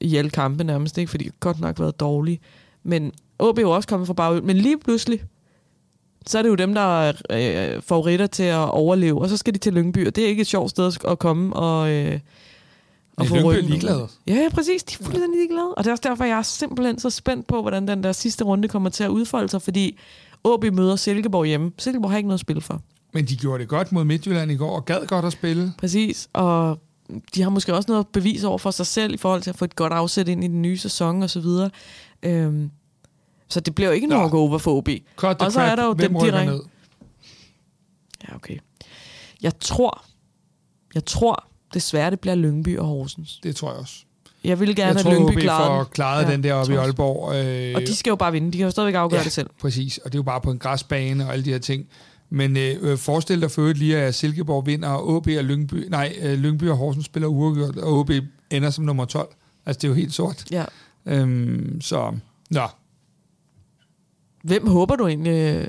[0.01, 1.11] i alle kampe nærmest, ikke?
[1.11, 2.43] fordi det godt nok været dårligt.
[2.83, 5.23] Men AB er jo også kommet fra baghjul, men lige pludselig,
[6.27, 9.55] så er det jo dem, der er øh, favoritter til at overleve, og så skal
[9.55, 11.91] de til Lyngby, og det er ikke et sjovt sted at komme og...
[11.91, 12.21] Øh,
[13.16, 14.09] og få Lyngby er ligeglade.
[14.27, 14.83] Ja, præcis.
[14.83, 15.75] De er fuldstændig ligeglade.
[15.75, 18.45] Og det er også derfor, jeg er simpelthen så spændt på, hvordan den der sidste
[18.45, 19.99] runde kommer til at udfolde sig, fordi
[20.45, 21.73] AB møder Silkeborg hjemme.
[21.79, 22.83] Silkeborg har ikke noget at spille for.
[23.14, 25.73] Men de gjorde det godt mod Midtjylland i går, og gad godt at spille.
[25.79, 26.79] Præcis, og
[27.35, 29.57] de har måske også noget at bevise over for sig selv, i forhold til at
[29.57, 31.71] få et godt afsæt ind i den nye sæson og så videre.
[32.23, 32.71] Øhm,
[33.49, 34.89] så det bliver jo ikke noget over for OB.
[35.23, 36.61] Og så er der jo Hvem dem direkte.
[38.29, 38.59] Ja, okay.
[39.43, 40.05] Jeg tror,
[40.95, 41.45] jeg tror
[41.75, 43.41] desværre, det bliver Lyngby og Horsens.
[43.43, 43.95] Det tror jeg også.
[44.45, 45.93] Jeg vil gerne have Lyngby klaret den.
[45.93, 47.35] klaret ja, den der oppe i Aalborg.
[47.35, 48.53] Øh, og de skal jo bare vinde.
[48.53, 49.51] De kan jo stadigvæk afgøre ja, det selv.
[49.61, 49.99] præcis.
[49.99, 51.87] Og det er jo bare på en græsbane og alle de her ting.
[52.31, 55.89] Men øh, øh forestil dig for øvrigt lige, at Silkeborg vinder, og OB og Lyngby,
[55.89, 58.11] nej, øh, Lyngby og Horsens spiller uafgjort, og OB
[58.51, 59.29] ender som nummer 12.
[59.66, 60.51] Altså, det er jo helt sort.
[60.51, 60.64] Ja.
[61.07, 62.16] Øhm, så,
[62.51, 62.66] nå.
[64.43, 65.68] Hvem håber du egentlig?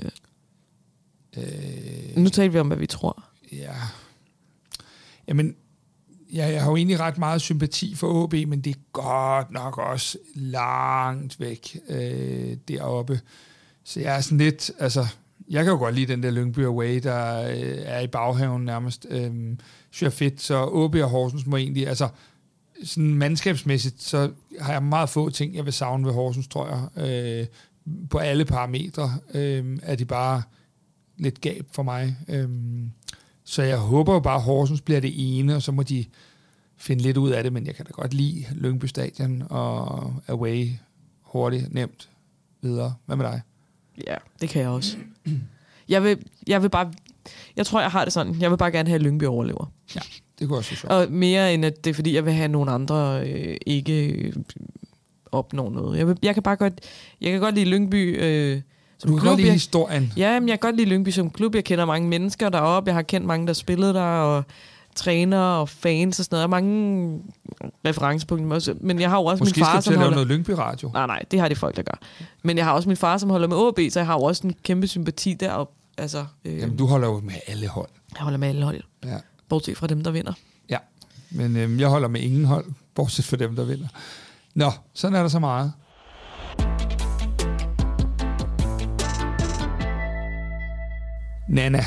[1.36, 3.24] Øh, nu taler vi om, hvad vi tror.
[3.52, 3.74] Ja.
[5.28, 5.56] Jamen,
[6.32, 9.78] ja, jeg har jo egentlig ret meget sympati for AB, men det er godt nok
[9.78, 13.20] også langt væk øh, deroppe.
[13.84, 15.06] Så jeg er sådan lidt, altså,
[15.50, 19.06] jeg kan jo godt lide den der Lyngby Away, der øh, er i baghaven nærmest.
[19.10, 19.30] Øh,
[19.90, 22.08] synes jeg fedt, så OB og Horsens må egentlig, altså,
[22.84, 24.30] sådan mandskabsmæssigt, så
[24.60, 27.08] har jeg meget få ting, jeg vil savne ved Horsens, tror jeg.
[27.08, 27.46] Øh,
[28.10, 30.42] på alle parametre øh, er de bare
[31.16, 32.16] lidt gab for mig.
[32.28, 32.48] Øh,
[33.44, 36.04] så jeg håber jo bare, at Horsens bliver det ene, og så må de
[36.76, 40.68] finde lidt ud af det, men jeg kan da godt lide Lyngby Stadion og away
[41.22, 42.08] hurtigt, nemt,
[42.62, 42.94] videre.
[43.06, 43.40] Hvad med dig?
[44.06, 44.96] Ja, det kan jeg også.
[45.88, 46.92] Jeg vil, jeg vil bare...
[47.56, 48.40] Jeg tror, jeg har det sådan.
[48.40, 49.72] Jeg vil bare gerne have, at Lyngby overlever.
[49.94, 50.00] Ja,
[50.38, 52.70] det kunne også være Og mere end, at det er, fordi jeg vil have nogle
[52.70, 54.32] andre øh, ikke øh,
[55.32, 55.98] opnå noget.
[55.98, 56.80] Jeg, vil, jeg kan bare godt...
[57.20, 58.22] Jeg kan godt lide Lyngby...
[58.22, 58.60] Øh,
[58.98, 60.12] som du kan klub, godt lide historien.
[60.16, 61.54] Ja, men jeg kan godt lide Lyngby som klub.
[61.54, 62.88] Jeg kender mange mennesker deroppe.
[62.88, 64.44] Jeg har kendt mange, der spillede der, og
[65.00, 66.44] trænere og fans og sådan noget.
[66.44, 67.22] Og mange
[67.86, 68.74] referencepunkter.
[68.80, 70.10] Men jeg har jo også Måske min far, som holder...
[70.10, 70.90] noget Lyngby-radio.
[70.94, 71.98] Nej, nej, det har de folk, der gør.
[72.42, 74.46] Men jeg har også min far, som holder med AB, så jeg har jo også
[74.46, 75.68] en kæmpe sympati der.
[75.98, 77.88] Altså, øh, Jamen, du holder jo med alle hold.
[78.14, 78.82] Jeg holder med alle hold.
[79.04, 79.16] Ja.
[79.48, 80.32] Bortset fra dem, der vinder.
[80.70, 80.78] Ja,
[81.30, 83.88] men øh, jeg holder med ingen hold, bortset fra dem, der vinder.
[84.54, 85.72] Nå, sådan er der så meget.
[91.48, 91.84] Nana,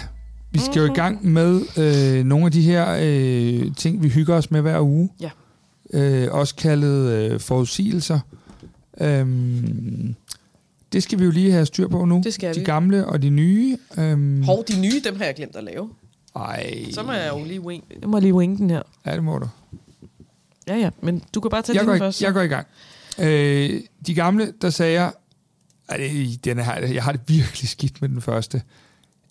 [0.54, 4.36] vi skal jo i gang med øh, nogle af de her øh, ting, vi hygger
[4.36, 5.10] os med hver uge.
[5.22, 5.30] Ja.
[5.94, 8.20] Øh, også kaldet øh, forudsigelser.
[9.02, 10.16] Øhm,
[10.94, 12.22] det skal vi jo lige have styr på nu.
[12.24, 12.66] Det skal de vi.
[12.66, 13.78] gamle og de nye.
[13.98, 14.44] Øhm.
[14.44, 15.90] Hov, de nye, dem har jeg glemt at lave.
[16.36, 16.86] Ej.
[16.92, 18.82] Så må jeg jo lige wing, jeg må lige wing den her.
[19.06, 19.48] Ja, det må du.
[20.68, 22.18] Ja, ja, men du kan bare tage jeg den går, først.
[22.18, 22.26] Så.
[22.26, 22.68] Jeg går i gang.
[23.20, 25.12] Øh, de gamle, der sagde jeg,
[26.44, 28.62] den her, jeg har det virkelig skidt med den første.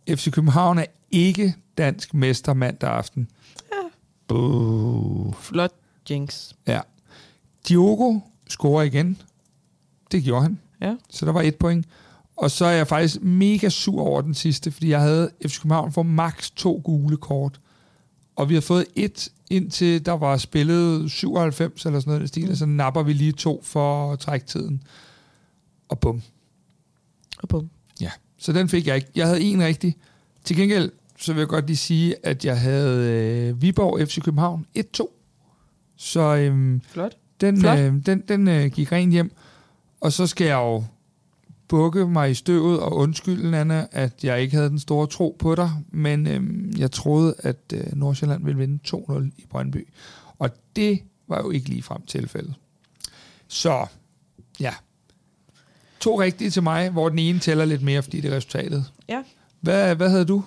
[0.08, 3.28] FC København er ikke dansk mester mandag aften.
[3.72, 3.88] Ja.
[4.28, 5.34] Buh.
[5.34, 5.72] Flot
[6.10, 6.52] jinx.
[6.66, 6.80] Ja.
[7.68, 9.22] Diogo scorer igen.
[10.12, 10.58] Det gjorde han.
[10.80, 10.96] Ja.
[11.10, 11.86] Så der var et point.
[12.36, 15.92] Og så er jeg faktisk mega sur over den sidste, fordi jeg havde FC København
[15.92, 17.60] for maks to gule kort.
[18.36, 22.48] Og vi har fået et indtil der var spillet 97 eller sådan noget i stil,
[22.48, 22.54] mm.
[22.54, 24.82] så napper vi lige to for træktiden.
[25.88, 26.22] Og bum.
[27.38, 27.70] Og bum.
[28.00, 28.10] Ja,
[28.42, 29.08] så den fik jeg ikke.
[29.14, 29.96] Jeg havde en rigtig.
[30.44, 34.66] Til gengæld, så vil jeg godt lige sige, at jeg havde øh, Viborg FC København
[34.78, 35.06] 1-2.
[35.96, 37.16] Så øhm, Flot.
[37.40, 37.78] den, Flot.
[37.78, 39.32] Øh, den, den øh, gik rent hjem.
[40.00, 40.84] Og så skal jeg jo
[41.68, 45.54] bukke mig i støvet og undskylde, Anna, at jeg ikke havde den store tro på
[45.54, 49.88] dig, men øhm, jeg troede, at øh, Nordsjælland ville vinde 2-0 i Brøndby.
[50.38, 52.54] Og det var jo ikke lige frem tilfældet.
[53.48, 53.86] Så,
[54.60, 54.74] ja.
[56.02, 58.84] To rigtige til mig, hvor den ene tæller lidt mere, fordi det er resultatet.
[59.08, 59.22] Ja.
[59.60, 60.44] Hvad, hvad havde du?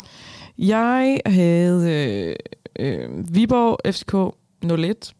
[0.57, 2.35] Jeg havde øh,
[2.79, 4.35] øh, Viborg FCK
[4.79, 5.13] 01,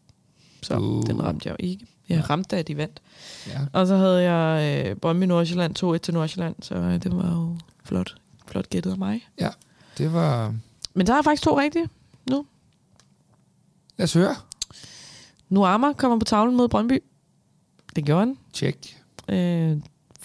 [0.62, 1.06] så uh.
[1.06, 1.86] den ramte jeg jo ikke.
[2.08, 3.02] Jeg ramte, at de vandt.
[3.46, 3.60] Ja.
[3.72, 7.56] Og så havde jeg øh, Brøndby Nordsjælland 2-1 til Nordsjælland, så øh, det var jo
[7.84, 8.14] flot,
[8.46, 9.28] flot gættet af mig.
[9.40, 9.50] Ja,
[9.98, 10.54] det var...
[10.94, 11.88] Men der er faktisk to rigtige
[12.30, 12.46] nu.
[13.96, 14.34] Lad os høre.
[15.48, 17.02] Nu Armer kommer på tavlen mod Brøndby.
[17.96, 18.38] Det gjorde han.
[18.52, 18.96] Tjek.
[19.28, 19.76] Øh,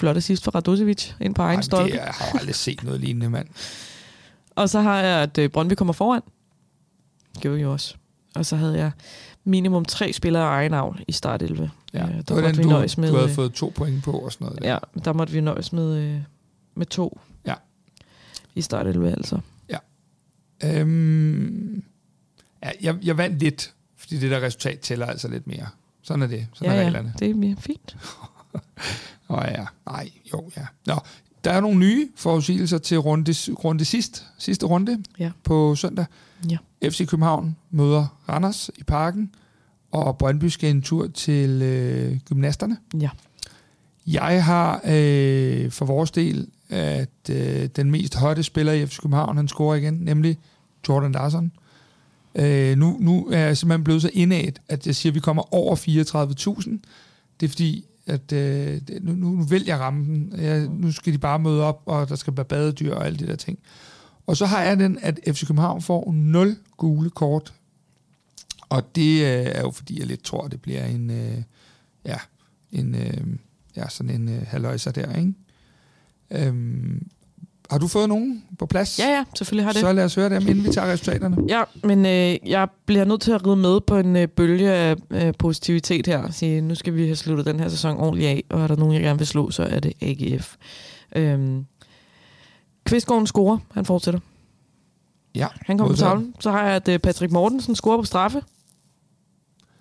[0.02, 1.96] flot assist for Radosevic ind på egen stolpe.
[1.96, 3.48] Jeg har aldrig set noget lignende, mand.
[4.56, 6.22] Og så har jeg, at øh, Brøndby kommer foran.
[7.34, 7.96] Det gjorde vi jo også.
[8.36, 8.92] Og så havde jeg
[9.44, 11.72] minimum tre spillere af egen avl i start 11.
[11.94, 14.12] Ja, øh, der måtte den, vi nøjes med, du havde øh, fået to point på
[14.12, 14.62] og sådan noget.
[14.62, 14.70] Der.
[14.70, 16.20] Ja, der måtte vi nøjes med, øh,
[16.76, 17.20] med to.
[17.46, 17.54] Ja.
[18.56, 19.40] I start 11 altså.
[19.70, 19.78] Ja.
[20.64, 21.84] Øhm,
[22.64, 25.68] ja jeg, jeg vandt lidt, fordi det der resultat tæller altså lidt mere.
[26.02, 26.48] Sådan er det.
[26.54, 27.14] Sådan ja, er reglerne.
[27.20, 27.98] Ja, det er mere fint.
[29.32, 30.66] Oh, ja, nej, jo ja.
[30.88, 30.96] Nå,
[31.44, 35.32] der er nogle nye forudsigelser til runde, runde sidst, sidste runde ja.
[35.44, 36.06] på søndag.
[36.50, 36.58] Ja.
[36.84, 39.36] FC København møder Randers i parken,
[39.92, 42.78] og Brøndby skal en tur til øh, gymnasterne.
[43.02, 43.10] Ja.
[44.08, 49.38] Jeg har øh, for vores del, at øh, den mest hotte spiller i FC København,
[49.38, 50.38] han scorer igen, nemlig
[50.90, 51.52] Jordan Larsen.
[52.36, 55.54] Øh, nu, nu er jeg simpelthen blevet så indat, at jeg siger, at vi kommer
[55.54, 56.70] over 34.000.
[57.40, 60.34] Det er fordi, at øh, nu, nu vil jeg ramme den.
[60.38, 63.28] Jeg, nu skal de bare møde op, og der skal være badedyr og alle de
[63.28, 63.60] der ting.
[64.28, 67.54] Og så har jeg den, at FC København får 0 gule kort.
[68.70, 71.38] Og det øh, er jo fordi, jeg lidt tror, det bliver en, øh,
[72.06, 72.18] ja,
[72.72, 73.38] en, øh,
[73.76, 75.34] ja, sådan en øh, halvøjser der, ikke?
[76.32, 77.08] Øhm,
[77.72, 79.00] har du fået nogen på plads?
[79.00, 79.82] Ja, ja, selvfølgelig har det.
[79.82, 81.38] Så lad os høre dem, inden vi tager resultaterne.
[81.50, 84.96] Ja, men øh, jeg bliver nødt til at ride med på en øh, bølge af
[85.12, 86.32] øh, positivitet her.
[86.32, 88.94] Sige, nu skal vi have sluttet den her sæson ordentligt af, og er der nogen,
[88.94, 90.56] jeg gerne vil slå, så er det AGF.
[91.16, 91.66] Øhm,
[92.86, 94.20] Kvistgården scorer, han fortsætter.
[95.36, 95.48] Ja.
[95.66, 96.36] Han kommer på tavlen.
[96.40, 98.42] Så har jeg, at øh, Patrick Mortensen scorer på straffe.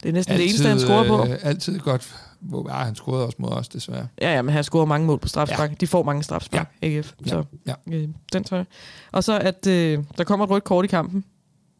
[0.03, 1.33] Det er næsten altid, det eneste, han scorer på.
[1.33, 2.15] Øh, altid godt.
[2.41, 4.09] Hvor, ah, han scorede også mod os, desværre.
[4.21, 5.71] Ja, ja, men han scorer mange mål på straffespark.
[5.71, 5.75] Ja.
[5.81, 6.87] De får mange straffespark, ja.
[6.87, 7.13] AGF.
[7.27, 7.75] Så, ja.
[7.91, 7.97] Ja.
[7.97, 8.67] Øh, den tror jeg.
[9.13, 11.25] Og så, at øh, der kommer et rødt kort i kampen.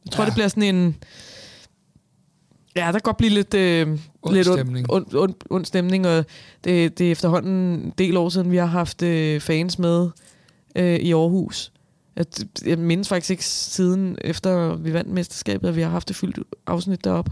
[0.05, 0.27] Jeg tror, ja.
[0.27, 0.97] det bliver sådan en...
[2.77, 4.91] Ja, der kan godt blive lidt, øh, ond lidt stemning.
[4.91, 6.25] Und, und, und, und stemning, og
[6.65, 10.09] det, det er efterhånden en del år siden, vi har haft øh, fans med
[10.77, 11.73] øh, i Aarhus.
[12.17, 12.27] Jeg,
[12.67, 16.39] jeg mindes faktisk ikke siden, efter vi vandt mesterskabet, at vi har haft det fyldt
[16.67, 17.31] afsnit derop.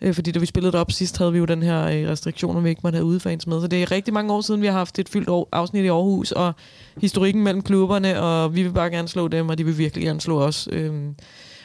[0.00, 2.56] Øh, fordi da vi spillede det op sidst, havde vi jo den her øh, restriktion,
[2.56, 3.60] om vi ikke måtte have udefans med.
[3.60, 5.88] Så det er rigtig mange år siden, vi har haft et fyldt år, afsnit i
[5.88, 6.54] Aarhus, og
[7.00, 10.20] historikken mellem klubberne, og vi vil bare gerne slå dem, og de vil virkelig gerne
[10.20, 10.68] slå os.
[10.72, 10.92] Øh,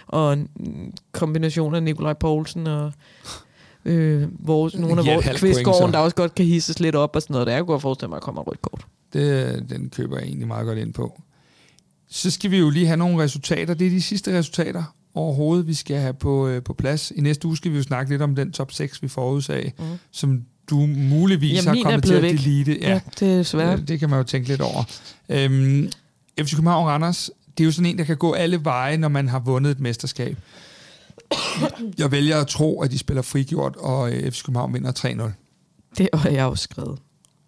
[0.07, 0.49] og en
[1.11, 2.91] kombination af Nikolaj Poulsen og
[3.85, 7.33] øh, vores, nogle af vores kvistgården, der også godt kan hisses lidt op og sådan
[7.33, 7.47] noget.
[7.47, 8.85] Det er jo godt at forestille mig, at kommer rødt kort.
[9.13, 11.21] Det, den køber jeg egentlig meget godt ind på.
[12.09, 13.73] Så skal vi jo lige have nogle resultater.
[13.73, 14.83] Det er de sidste resultater
[15.15, 17.11] overhovedet, vi skal have på, øh, på plads.
[17.15, 19.85] I næste uge skal vi jo snakke lidt om den top 6, vi forudsag, mm.
[20.11, 22.31] som du muligvis Jamen, har kommet til at væk.
[22.31, 22.79] delete.
[22.81, 23.79] Ja, ja, det er svært.
[23.79, 24.83] Det, det kan man jo tænke lidt over.
[25.29, 25.91] Øhm,
[26.39, 29.27] FC København Randers, det er jo sådan en, der kan gå alle veje, når man
[29.29, 30.37] har vundet et mesterskab.
[31.97, 35.31] Jeg vælger at tro, at de spiller frigjort, og øh, FC København vinder 3-0.
[35.97, 36.99] Det har jeg også skrevet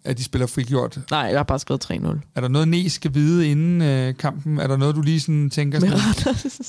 [0.04, 0.98] at de spiller frigjort?
[1.10, 2.18] Nej, jeg har bare skrevet 3-0.
[2.34, 4.58] Er der noget, Næ skal vide inden øh, kampen?
[4.58, 5.96] Er der noget, du lige sådan tænker sådan,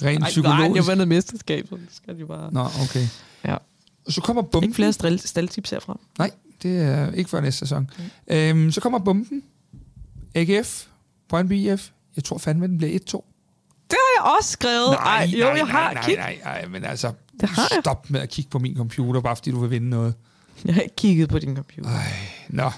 [0.10, 0.70] rent nej, psykologisk?
[0.70, 2.54] Nej, jeg vandet mesterskab, så skal de bare...
[2.54, 3.08] Nå, okay.
[3.46, 3.58] Ja.
[4.10, 4.70] Så kommer bomben.
[4.70, 6.00] Ikke flere stald, staldtips herfra.
[6.18, 6.32] Nej,
[6.64, 7.90] det er ikke før næste sæson.
[7.98, 8.36] Mm.
[8.36, 9.44] Øhm, så kommer bomben.
[10.36, 10.86] AGF,
[11.30, 11.90] Brøndby IF.
[12.16, 12.98] Jeg tror fandme, den bliver 1-2.
[13.90, 14.90] Det har jeg også skrevet.
[14.92, 17.12] Nej, Ej, jo, nej, jeg har nej, nej, nej, nej, men altså,
[17.42, 18.12] det har stop jeg.
[18.12, 20.14] med at kigge på min computer, bare fordi du vil vinde noget.
[20.66, 21.90] Jeg har ikke kigget på din computer.
[21.90, 22.12] Ej,
[22.50, 22.72] nå.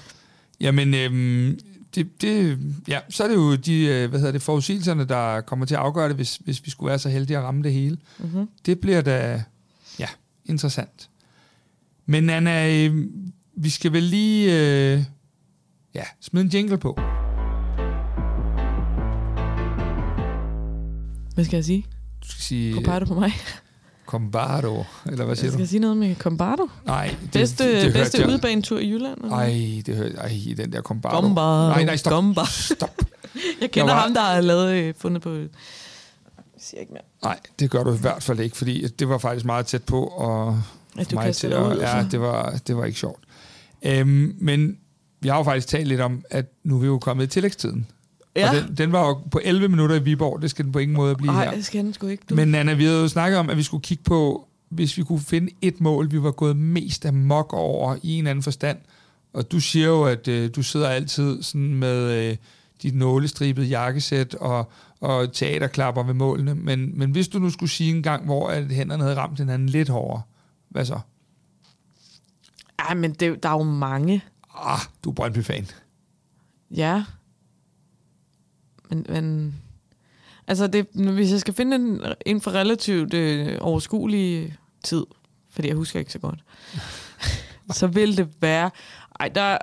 [0.60, 1.58] Jamen, øhm,
[1.94, 5.66] det, det, ja, så er det jo de øh, hvad hedder det, forudsigelserne, der kommer
[5.66, 7.98] til at afgøre det, hvis, hvis vi skulle være så heldige at ramme det hele.
[8.18, 8.48] Mm-hmm.
[8.66, 9.42] Det bliver da,
[9.98, 10.08] ja,
[10.46, 11.10] interessant.
[12.06, 13.06] Men Anna, øh,
[13.56, 15.04] vi skal vel lige, øh,
[15.94, 16.98] ja, smide en jingle på.
[21.34, 21.86] Hvad skal jeg sige?
[22.22, 22.74] Du skal sige...
[22.74, 23.32] Komparter på mig.
[24.08, 25.52] Combardo, eller hvad siger du?
[25.52, 26.68] Skal jeg sige noget med Combardo?
[26.86, 27.16] Nej.
[27.22, 29.18] Det, bedste det, det bedste udebanetur i Jylland?
[29.22, 29.36] Eller?
[29.36, 31.20] Ej, det hørte ej, den der Combardo.
[31.20, 31.68] Combardo.
[31.68, 32.10] Nej, nej, stop.
[32.10, 32.50] Combardo.
[32.50, 32.98] Stop.
[33.60, 34.02] jeg kender jeg var...
[34.02, 35.34] ham, der har lavet, øh, fundet på...
[35.34, 35.48] Jeg
[36.58, 37.02] siger ikke mere.
[37.22, 40.04] Nej, det gør du i hvert fald ikke, fordi det var faktisk meget tæt på
[40.06, 40.62] og
[40.98, 43.24] at du mig til at, ud, Ja, det var, det var ikke sjovt.
[43.82, 44.76] Øhm, men
[45.20, 47.86] vi har jo faktisk talt lidt om, at nu er vi jo kommet i tillægstiden.
[48.36, 48.50] Ja.
[48.50, 50.42] Og den, den var jo på 11 minutter i Viborg.
[50.42, 51.54] Det skal den på ingen måde blive Ej, her.
[51.54, 52.24] det skal den sgu ikke.
[52.30, 52.34] Du.
[52.34, 55.20] Men Anna, vi havde jo snakket om, at vi skulle kigge på hvis vi kunne
[55.20, 58.78] finde et mål, vi var gået mest amok over i en anden forstand.
[59.32, 62.36] Og du siger jo, at øh, du sidder altid sådan med øh,
[62.82, 64.70] dit nålestribede jakkesæt og,
[65.00, 66.54] og teaterklapper ved målene.
[66.54, 69.68] Men, men hvis du nu skulle sige en gang, hvor at hænderne havde ramt hinanden
[69.68, 70.22] lidt hårdere,
[70.68, 70.98] hvad så?
[72.88, 74.24] Ja, men det, der er jo mange.
[74.54, 75.66] Ah, du er Brøndby-fan.
[76.70, 77.04] Ja.
[78.90, 79.54] Men, men
[80.46, 85.04] altså, det, hvis jeg skal finde en, en for relativt øh, overskuelig tid,
[85.50, 86.38] fordi jeg husker ikke så godt,
[87.78, 88.70] så vil det være...
[89.20, 89.58] Ej, der,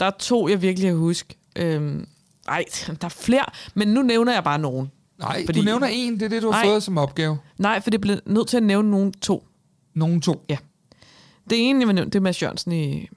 [0.00, 1.36] der er to, jeg virkelig har husket.
[1.56, 2.06] Øhm,
[2.48, 4.90] ej, der er flere, men nu nævner jeg bare nogen.
[5.18, 7.38] Nej, fordi, du nævner en, det er det, du har nej, fået som opgave.
[7.58, 9.48] Nej, for det bliver nødt til at nævne nogen to.
[9.94, 10.44] Nogen to?
[10.48, 10.56] Ja.
[11.50, 13.08] Det ene, jeg nævne, det er Mads Jørgensen i...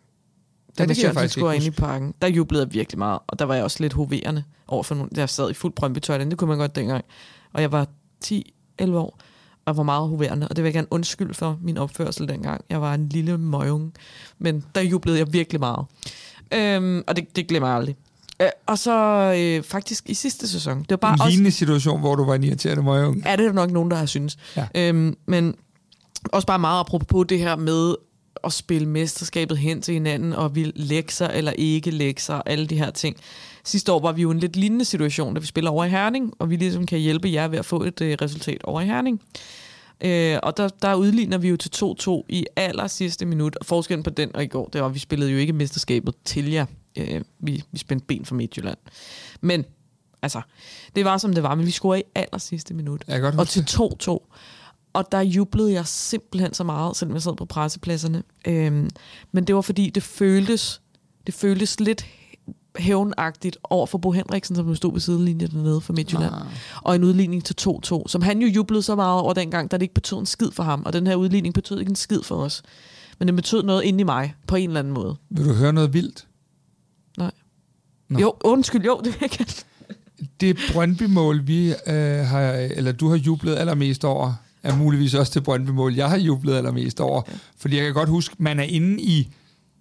[0.78, 3.46] Da ja, Mads Jørgensen skulle ind i parken, der jublede jeg virkelig meget, og der
[3.46, 5.10] var jeg også lidt hoverende over for nogle...
[5.16, 7.06] Jeg sad i fuld brøndby det kunne man godt dengang.
[7.54, 7.88] Og jeg var
[8.26, 8.40] 10-11
[8.94, 9.20] år,
[9.66, 12.66] og var meget hoverende, og det vil jeg gerne undskylde for min opførsel dengang.
[12.70, 13.94] Jeg var en lille møgung,
[14.40, 15.86] men der jublede jeg virkelig meget.
[16.54, 17.96] Øhm, og det, det glemmer jeg aldrig.
[18.42, 18.94] Øh, og så
[19.38, 20.80] øh, faktisk i sidste sæson.
[20.80, 23.22] Det var bare en lignende også, situation, hvor du var en irriterende møgung.
[23.26, 24.38] Er det nok nogen, der har synes.
[24.58, 24.68] Ja.
[24.76, 25.56] Øhm, men
[26.32, 27.96] også bare meget apropos det her med
[28.44, 32.92] at spille mesterskabet hen til hinanden, og vi lekser eller ikke lekser, alle de her
[32.92, 33.18] ting.
[33.64, 36.34] Sidste år var vi jo en lidt lignende situation, da vi spiller over i Herning,
[36.40, 39.22] og vi ligesom kan hjælpe jer ved at få et øh, resultat over i Herning.
[40.04, 43.56] Øh, og der, der udligner vi jo til 2-2 i aller sidste minut.
[43.56, 46.16] Og forskellen på den og i går, det var, at vi spillede jo ikke mesterskabet
[46.26, 46.66] til jer.
[46.98, 48.78] Øh, vi, vi spændte ben for Midtjylland.
[49.42, 49.66] Men,
[50.22, 50.42] altså,
[50.96, 53.04] det var som det var, men vi scorede i aller sidste minut.
[53.40, 54.18] Og til 2-2.
[54.94, 58.24] Og der jublede jeg simpelthen så meget, selvom jeg sad på pressepladserne.
[58.48, 58.90] Øhm,
[59.32, 60.82] men det var fordi, det føltes,
[61.26, 62.06] det føltes lidt
[62.78, 66.34] hævnagtigt over for Bo Henriksen, som stod ved sidelinjen dernede for Midtjylland.
[66.34, 66.42] Ah.
[66.82, 69.82] Og en udligning til 2-2, som han jo jublede så meget over dengang, da det
[69.82, 70.84] ikke betød en skid for ham.
[70.86, 72.64] Og den her udligning betød ikke en skid for os.
[73.20, 75.16] Men det betød noget inde i mig, på en eller anden måde.
[75.30, 76.28] Vil du høre noget vildt?
[77.18, 77.32] Nej.
[78.10, 78.20] Nå.
[78.20, 79.48] Jo, undskyld, jo, det vil jeg
[80.42, 84.34] Det Brøndby-mål, vi øh, har, eller du har jublet allermest over,
[84.64, 87.22] er muligvis også det Brøndby-mål, jeg har jublet allermest over.
[87.22, 87.34] Okay.
[87.58, 89.28] Fordi jeg kan godt huske, man er inde i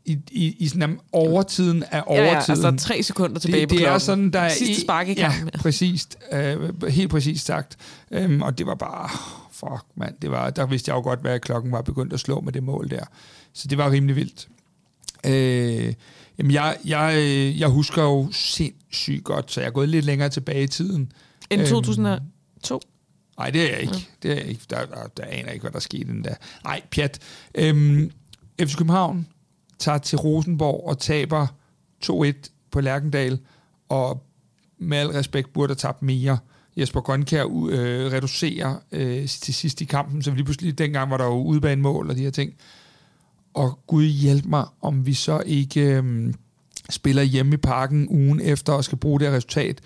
[0.05, 2.27] i, i, i sådan overtiden af overtiden.
[2.27, 3.95] Ja, ja, altså der er tre sekunder tilbage det, på det klokken.
[3.95, 5.51] er sådan, der er Sidste spark i kampen.
[5.55, 6.09] Ja, præcis.
[6.33, 7.77] Øh, helt præcis sagt.
[8.25, 9.09] Um, og det var bare,
[9.53, 12.41] fuck mand, det var, der vidste jeg jo godt, hvad klokken var begyndt at slå
[12.41, 13.05] med det mål der.
[13.53, 14.49] Så det var rimelig vildt.
[15.27, 15.95] Øh,
[16.39, 17.15] jamen jeg, jeg,
[17.59, 21.13] jeg husker jo sindssygt godt, så jeg er gået lidt længere tilbage i tiden.
[21.51, 22.75] End 2002?
[22.75, 22.81] Øhm,
[23.41, 23.95] Nej, det er jeg ikke.
[23.95, 24.01] Ja.
[24.23, 24.63] Det er jeg ikke.
[24.71, 26.35] Der, der, der aner jeg ikke, hvad der skete den der.
[26.65, 27.19] Nej, pjat.
[27.55, 28.11] Øhm,
[28.61, 29.27] FC København
[29.79, 31.47] tager til Rosenborg og taber
[32.05, 32.33] 2-1
[32.71, 33.39] på Lærkendal,
[33.89, 34.23] og
[34.79, 36.39] med al respekt burde have tabt mere.
[36.77, 41.25] Jesper Grønkær øh, reducerer øh, til sidst i kampen, så lige pludselig dengang var der
[41.25, 42.55] jo udbanemål og de her ting.
[43.55, 46.35] Og Gud hjælp mig, om vi så ikke øh,
[46.91, 49.81] spiller hjemme i parken ugen efter og skal bruge det resultat.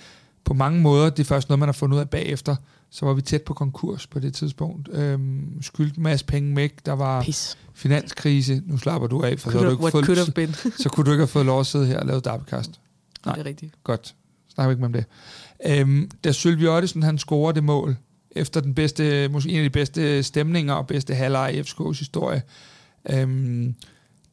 [0.45, 2.57] På mange måder, det er først noget, man har fundet ud af bagefter,
[2.95, 4.89] så var vi tæt på konkurs på det tidspunkt.
[4.93, 6.87] Øhm, skyldte en masse penge væk.
[6.87, 7.59] Der var Pis.
[7.73, 8.63] finanskrise.
[8.67, 11.29] Nu slapper du af, for så, du ikke fået, så, så kunne du ikke have
[11.29, 12.81] fået lov at sidde her og lave Darbycast.
[13.27, 13.75] Nej, det er rigtigt.
[13.85, 14.15] Godt.
[14.55, 15.05] Snakker ikke med om det.
[15.67, 17.97] Øhm, da Sylvie Ottesen, han scorer det mål,
[18.31, 22.43] efter den bedste, måske en af de bedste stemninger og bedste halvleg i FCK's historie,
[23.11, 23.75] øhm,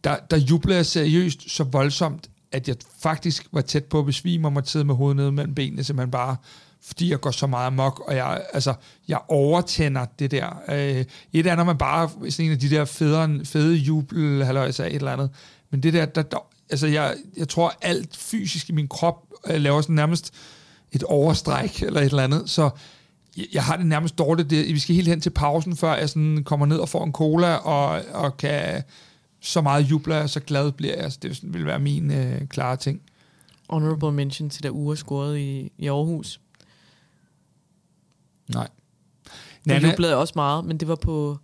[0.04, 4.48] der, der jubler jeg seriøst så voldsomt, at jeg faktisk var tæt på at besvime
[4.48, 6.36] og måtte sidde med hovedet nede mellem benene, simpelthen bare
[6.84, 8.74] fordi jeg går så meget amok, og jeg, altså,
[9.08, 10.62] jeg overtænder det der.
[10.70, 14.84] Øh, et er, når man bare sådan en af de der fede, fede jubel, halløjsa,
[14.84, 15.30] et eller andet.
[15.70, 16.38] Men det der, der, der
[16.70, 20.34] altså jeg, jeg tror alt fysisk i min krop øh, laver sådan nærmest
[20.92, 22.70] et overstræk eller et eller andet, så
[23.38, 24.50] jeg, jeg har det nærmest dårligt.
[24.50, 27.12] Det, vi skal helt hen til pausen, før jeg sådan kommer ned og får en
[27.12, 28.84] cola, og, og kan
[29.40, 31.12] så meget juble, og så glad bliver jeg.
[31.12, 33.02] Så det vil være min øh, klare ting.
[33.70, 36.40] Honorable mention til, da Ure scorede i, i Aarhus.
[38.54, 38.68] Nej.
[39.66, 41.38] Jeg jublede også meget, men det var på,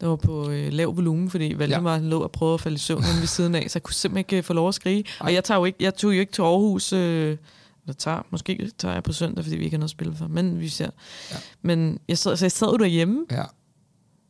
[0.00, 2.00] det var på øh, lav volumen, fordi Valdemar ja.
[2.00, 4.36] lå og prøvede at falde i søvn ved siden af, så jeg kunne simpelthen ikke
[4.36, 5.04] øh, få lov at skrige.
[5.20, 5.26] Ej.
[5.26, 7.36] Og jeg, tager jo ikke, jeg tog jo ikke til Aarhus, øh,
[7.82, 10.26] eller tager, måske tager jeg på søndag, fordi vi ikke har noget at spille for,
[10.26, 10.90] men vi ser.
[11.30, 11.36] Ja.
[11.62, 13.44] Men jeg sad, så jeg sad jo derhjemme, ja.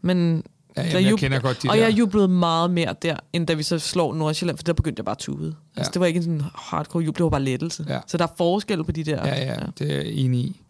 [0.03, 0.43] men
[0.77, 1.83] Ja, jamen, jeg kender godt de Og der.
[1.83, 5.05] jeg jublede meget mere der, end da vi så slår Nordsjælland, for der begyndte jeg
[5.05, 5.47] bare at tude.
[5.47, 5.81] Altså, ja.
[5.81, 7.87] Altså, det var ikke en sådan hardcore jubel, det var bare lettelse.
[7.89, 8.01] Ja.
[8.07, 9.27] Så der er forskel på de der.
[9.27, 9.67] Ja, ja, ja.
[9.79, 10.63] det er jeg enig i.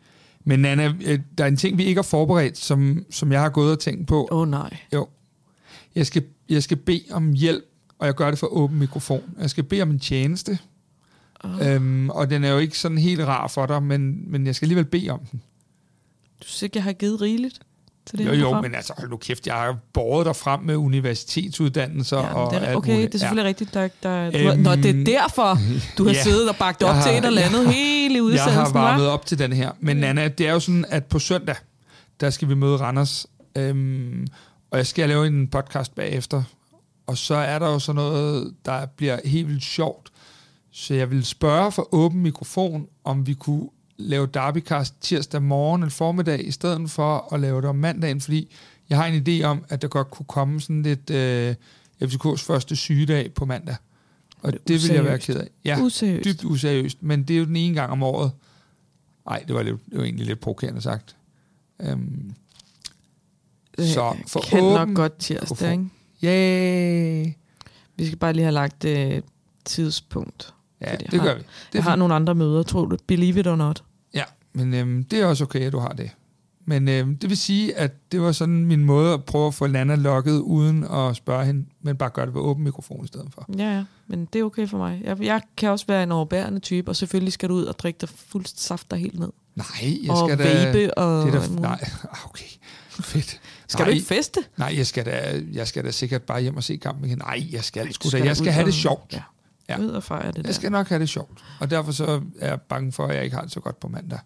[0.45, 3.49] Men Nana, øh, der er en ting, vi ikke har forberedt, som, som jeg har
[3.49, 4.29] gået og tænkt på.
[4.31, 4.77] Åh oh, nej.
[4.93, 5.09] Jo.
[5.95, 7.65] Jeg skal, jeg skal bede om hjælp,
[7.99, 9.23] og jeg gør det for åben mikrofon.
[9.41, 10.59] Jeg skal bede om en tjeneste.
[11.45, 11.67] Oh.
[11.67, 14.67] Øhm, og den er jo ikke sådan helt rar for dig, men, men jeg skal
[14.67, 15.43] alligevel bede om den.
[16.41, 17.61] Du synes ikke, jeg har givet rigeligt?
[18.07, 18.63] Til det jo, jo, program.
[18.63, 22.69] men altså, hold nu kæft, jeg har båret dig frem med universitetsuddannelser ja, og det
[22.69, 23.49] er, Okay, det er selvfølgelig ja.
[23.49, 23.75] rigtigt.
[23.75, 25.59] Der, der, du øhm, Nå, det er derfor,
[25.99, 28.53] du har ja, siddet og bagt op har, til et eller andet ja, hele udsendelsen,
[28.53, 29.71] Jeg har varmet op til den her.
[29.81, 31.57] Men Nana, det er jo sådan, at på søndag,
[32.21, 33.27] der skal vi møde Randers,
[33.57, 34.27] øhm,
[34.71, 36.43] og jeg skal lave en podcast bagefter,
[37.07, 40.11] og så er der jo sådan noget, der bliver helt vildt sjovt.
[40.73, 43.69] Så jeg vil spørge for åben mikrofon, om vi kunne
[44.01, 48.51] lave Derbycast tirsdag morgen eller formiddag, i stedet for at lave det om mandagen, fordi
[48.91, 51.55] jeg har en idé om, at der godt kunne komme sådan lidt øh,
[52.03, 53.77] FCK's første sygedag på mandag.
[54.43, 55.49] Og det, det vil jeg være ked af.
[55.65, 56.25] Ja, useriøst.
[56.25, 57.03] dybt useriøst.
[57.03, 58.33] Men det er jo den ene gang om året.
[59.27, 61.17] Nej, det var, lidt, det var egentlig lidt provokerende sagt.
[61.79, 62.35] Um,
[63.79, 65.89] så for kan åben, nok godt tirsdag, ikke?
[66.25, 67.33] Yeah.
[67.97, 69.23] Vi skal bare lige have lagt øh,
[69.65, 70.55] tidspunkt.
[70.81, 71.41] Ja, det har, gør vi.
[71.41, 72.97] Det jeg har nogle andre møder, tror du.
[73.07, 73.83] Believe it or not.
[74.53, 76.11] Men øhm, det er også okay, at du har det.
[76.65, 79.67] Men øhm, det vil sige, at det var sådan min måde at prøve at få
[79.67, 83.29] Lana lukket uden at spørge hende, men bare gøre det ved åben mikrofon i stedet
[83.35, 83.47] for.
[83.59, 85.01] Ja, ja, men det er okay for mig.
[85.05, 87.99] Jeg, jeg kan også være en overbærende type, og selvfølgelig skal du ud og drikke
[88.01, 89.29] dig fuldt saft der helt ned.
[89.55, 89.67] Nej,
[90.03, 90.69] jeg og skal da...
[90.69, 91.85] Og det er da, nej,
[92.29, 92.45] okay.
[92.91, 93.41] Fedt.
[93.69, 94.41] Skal nej, du ikke feste?
[94.57, 97.19] Nej, jeg skal, da, jeg skal da sikkert bare hjem og se kampen igen.
[97.19, 99.13] Nej, jeg skal, sgu da, jeg skal have det sjovt.
[99.13, 99.23] Ja.
[99.69, 99.79] Ja.
[99.79, 100.53] Ud og fejre det Jeg der.
[100.53, 101.39] skal nok have det sjovt.
[101.61, 103.89] Og derfor så er jeg bange for, at jeg ikke har det så godt på
[103.89, 104.19] mandag.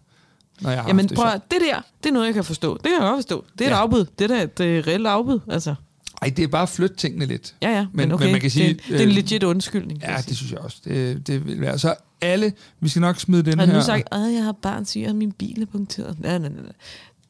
[0.61, 2.73] Når jeg har Jamen det prøv det der, det er noget, jeg kan forstå.
[2.73, 3.45] Det kan jeg godt forstå.
[3.57, 3.75] Det er ja.
[3.75, 4.05] et afbud.
[4.19, 5.39] Det er et uh, reelt afbud.
[5.49, 5.75] Altså.
[6.21, 7.55] Ej, det er bare at flytte tingene lidt.
[7.61, 8.25] Ja, ja, men, men, okay.
[8.25, 10.01] men man kan sige, det, det er en øh, legit undskyldning.
[10.01, 10.77] Ja, det synes jeg også.
[10.85, 11.79] Det, det vil være.
[11.79, 13.65] Så alle, vi skal nok smide den her...
[13.67, 16.19] Har du sagt, at jeg har barn syg, og min bil er punkteret?
[16.19, 16.71] Nej, nej, nej.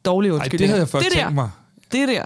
[0.05, 0.53] Dårlig undskyldning.
[0.53, 1.49] Ej, det havde jeg først det tænkt der, mig.
[1.91, 2.25] Det der,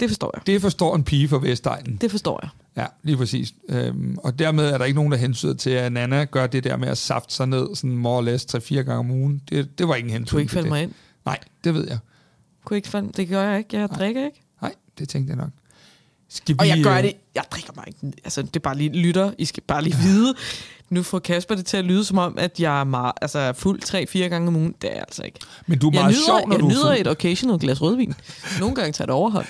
[0.00, 0.46] det forstår jeg.
[0.46, 1.96] Det forstår en pige fra Vestegnen.
[1.96, 2.50] Det forstår jeg.
[2.76, 3.54] Ja, lige præcis.
[3.68, 6.76] Øhm, og dermed er der ikke nogen, der hensyder til, at Nana gør det der
[6.76, 9.42] med at safte sig ned sådan more or less 3-4 gange om ugen.
[9.50, 10.92] Det, det var ingen hensyn Du ikke falde mig ind?
[11.24, 11.98] Nej, det ved jeg.
[12.64, 13.76] Kunne ikke falde, det gør jeg ikke.
[13.78, 13.98] Jeg Nej.
[13.98, 14.42] drikker ikke.
[14.62, 15.50] Nej, det tænkte jeg nok.
[16.28, 18.16] Skal vi, og jeg gør øh, det, jeg drikker mig ikke.
[18.24, 19.32] Altså, det er bare lige lytter.
[19.38, 20.34] I skal bare lige vide.
[20.90, 23.82] Nu får Kasper det til at lyde som om, at jeg er meget, altså, fuld
[24.24, 24.74] 3-4 gange om ugen.
[24.82, 25.40] Det er jeg altså ikke.
[25.66, 28.14] Men du er meget jeg nyder, sjov, når jeg du nyder et occasional glas rødvin.
[28.60, 29.46] Nogle gange tager det overhånd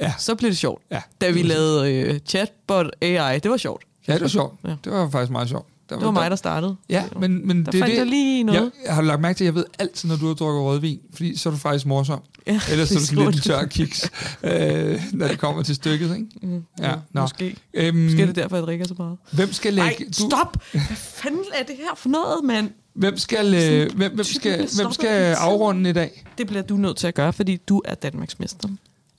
[0.00, 0.12] ja.
[0.18, 0.82] så bliver det sjovt.
[0.90, 3.84] Ja, da vi lavede uh, chatbot AI, det var sjovt.
[4.08, 4.54] Ja, det var sjovt.
[4.64, 4.74] Ja.
[4.84, 5.66] Det var faktisk meget sjovt.
[5.88, 6.76] Der det var, var mig, der startede.
[6.88, 8.72] Ja, men, men der det fandt det, jeg lige noget.
[8.86, 11.36] Jeg, har lagt mærke til, at jeg ved altid, når du har drukket rødvin, fordi
[11.36, 12.20] så er du faktisk morsom.
[12.46, 14.10] Ja, Ellers så er du sådan lidt en tør kiks,
[14.42, 16.16] øh, når det kommer til stykket.
[16.16, 16.26] Ikke?
[16.42, 17.20] Mm, ja, nå.
[17.20, 17.56] Måske.
[17.74, 19.16] Øhm, måske er det derfor, jeg drikker så meget.
[19.32, 20.04] Hvem skal lægge...
[20.04, 20.56] Ej, stop!
[20.70, 22.70] Hvad fanden er det her for noget, mand?
[22.94, 26.24] Hvem skal, øh, hvem, hvem skal, hvem skal afrunde i dag?
[26.38, 28.68] Det bliver du nødt til at gøre, fordi du er Danmarks mester.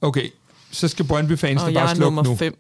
[0.02, 0.30] Okay,
[0.74, 2.36] så skal Brøndby-fans bare slukke nu.
[2.36, 2.58] Fem.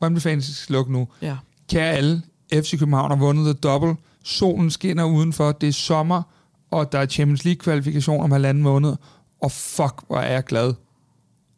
[0.00, 1.08] Brøndby-fans skal slukke nu.
[1.22, 1.36] Ja.
[1.68, 2.22] Kære alle,
[2.54, 3.96] FC København har vundet the double.
[4.24, 6.22] Solen skinner udenfor, det er sommer,
[6.70, 8.96] og der er Champions League-kvalifikation om halvanden måned.
[9.42, 10.74] Og fuck, hvor er jeg glad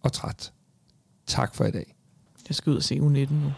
[0.03, 0.53] og træt.
[1.27, 1.95] Tak for i dag.
[2.49, 3.53] Jeg skal ud og se U19 nu.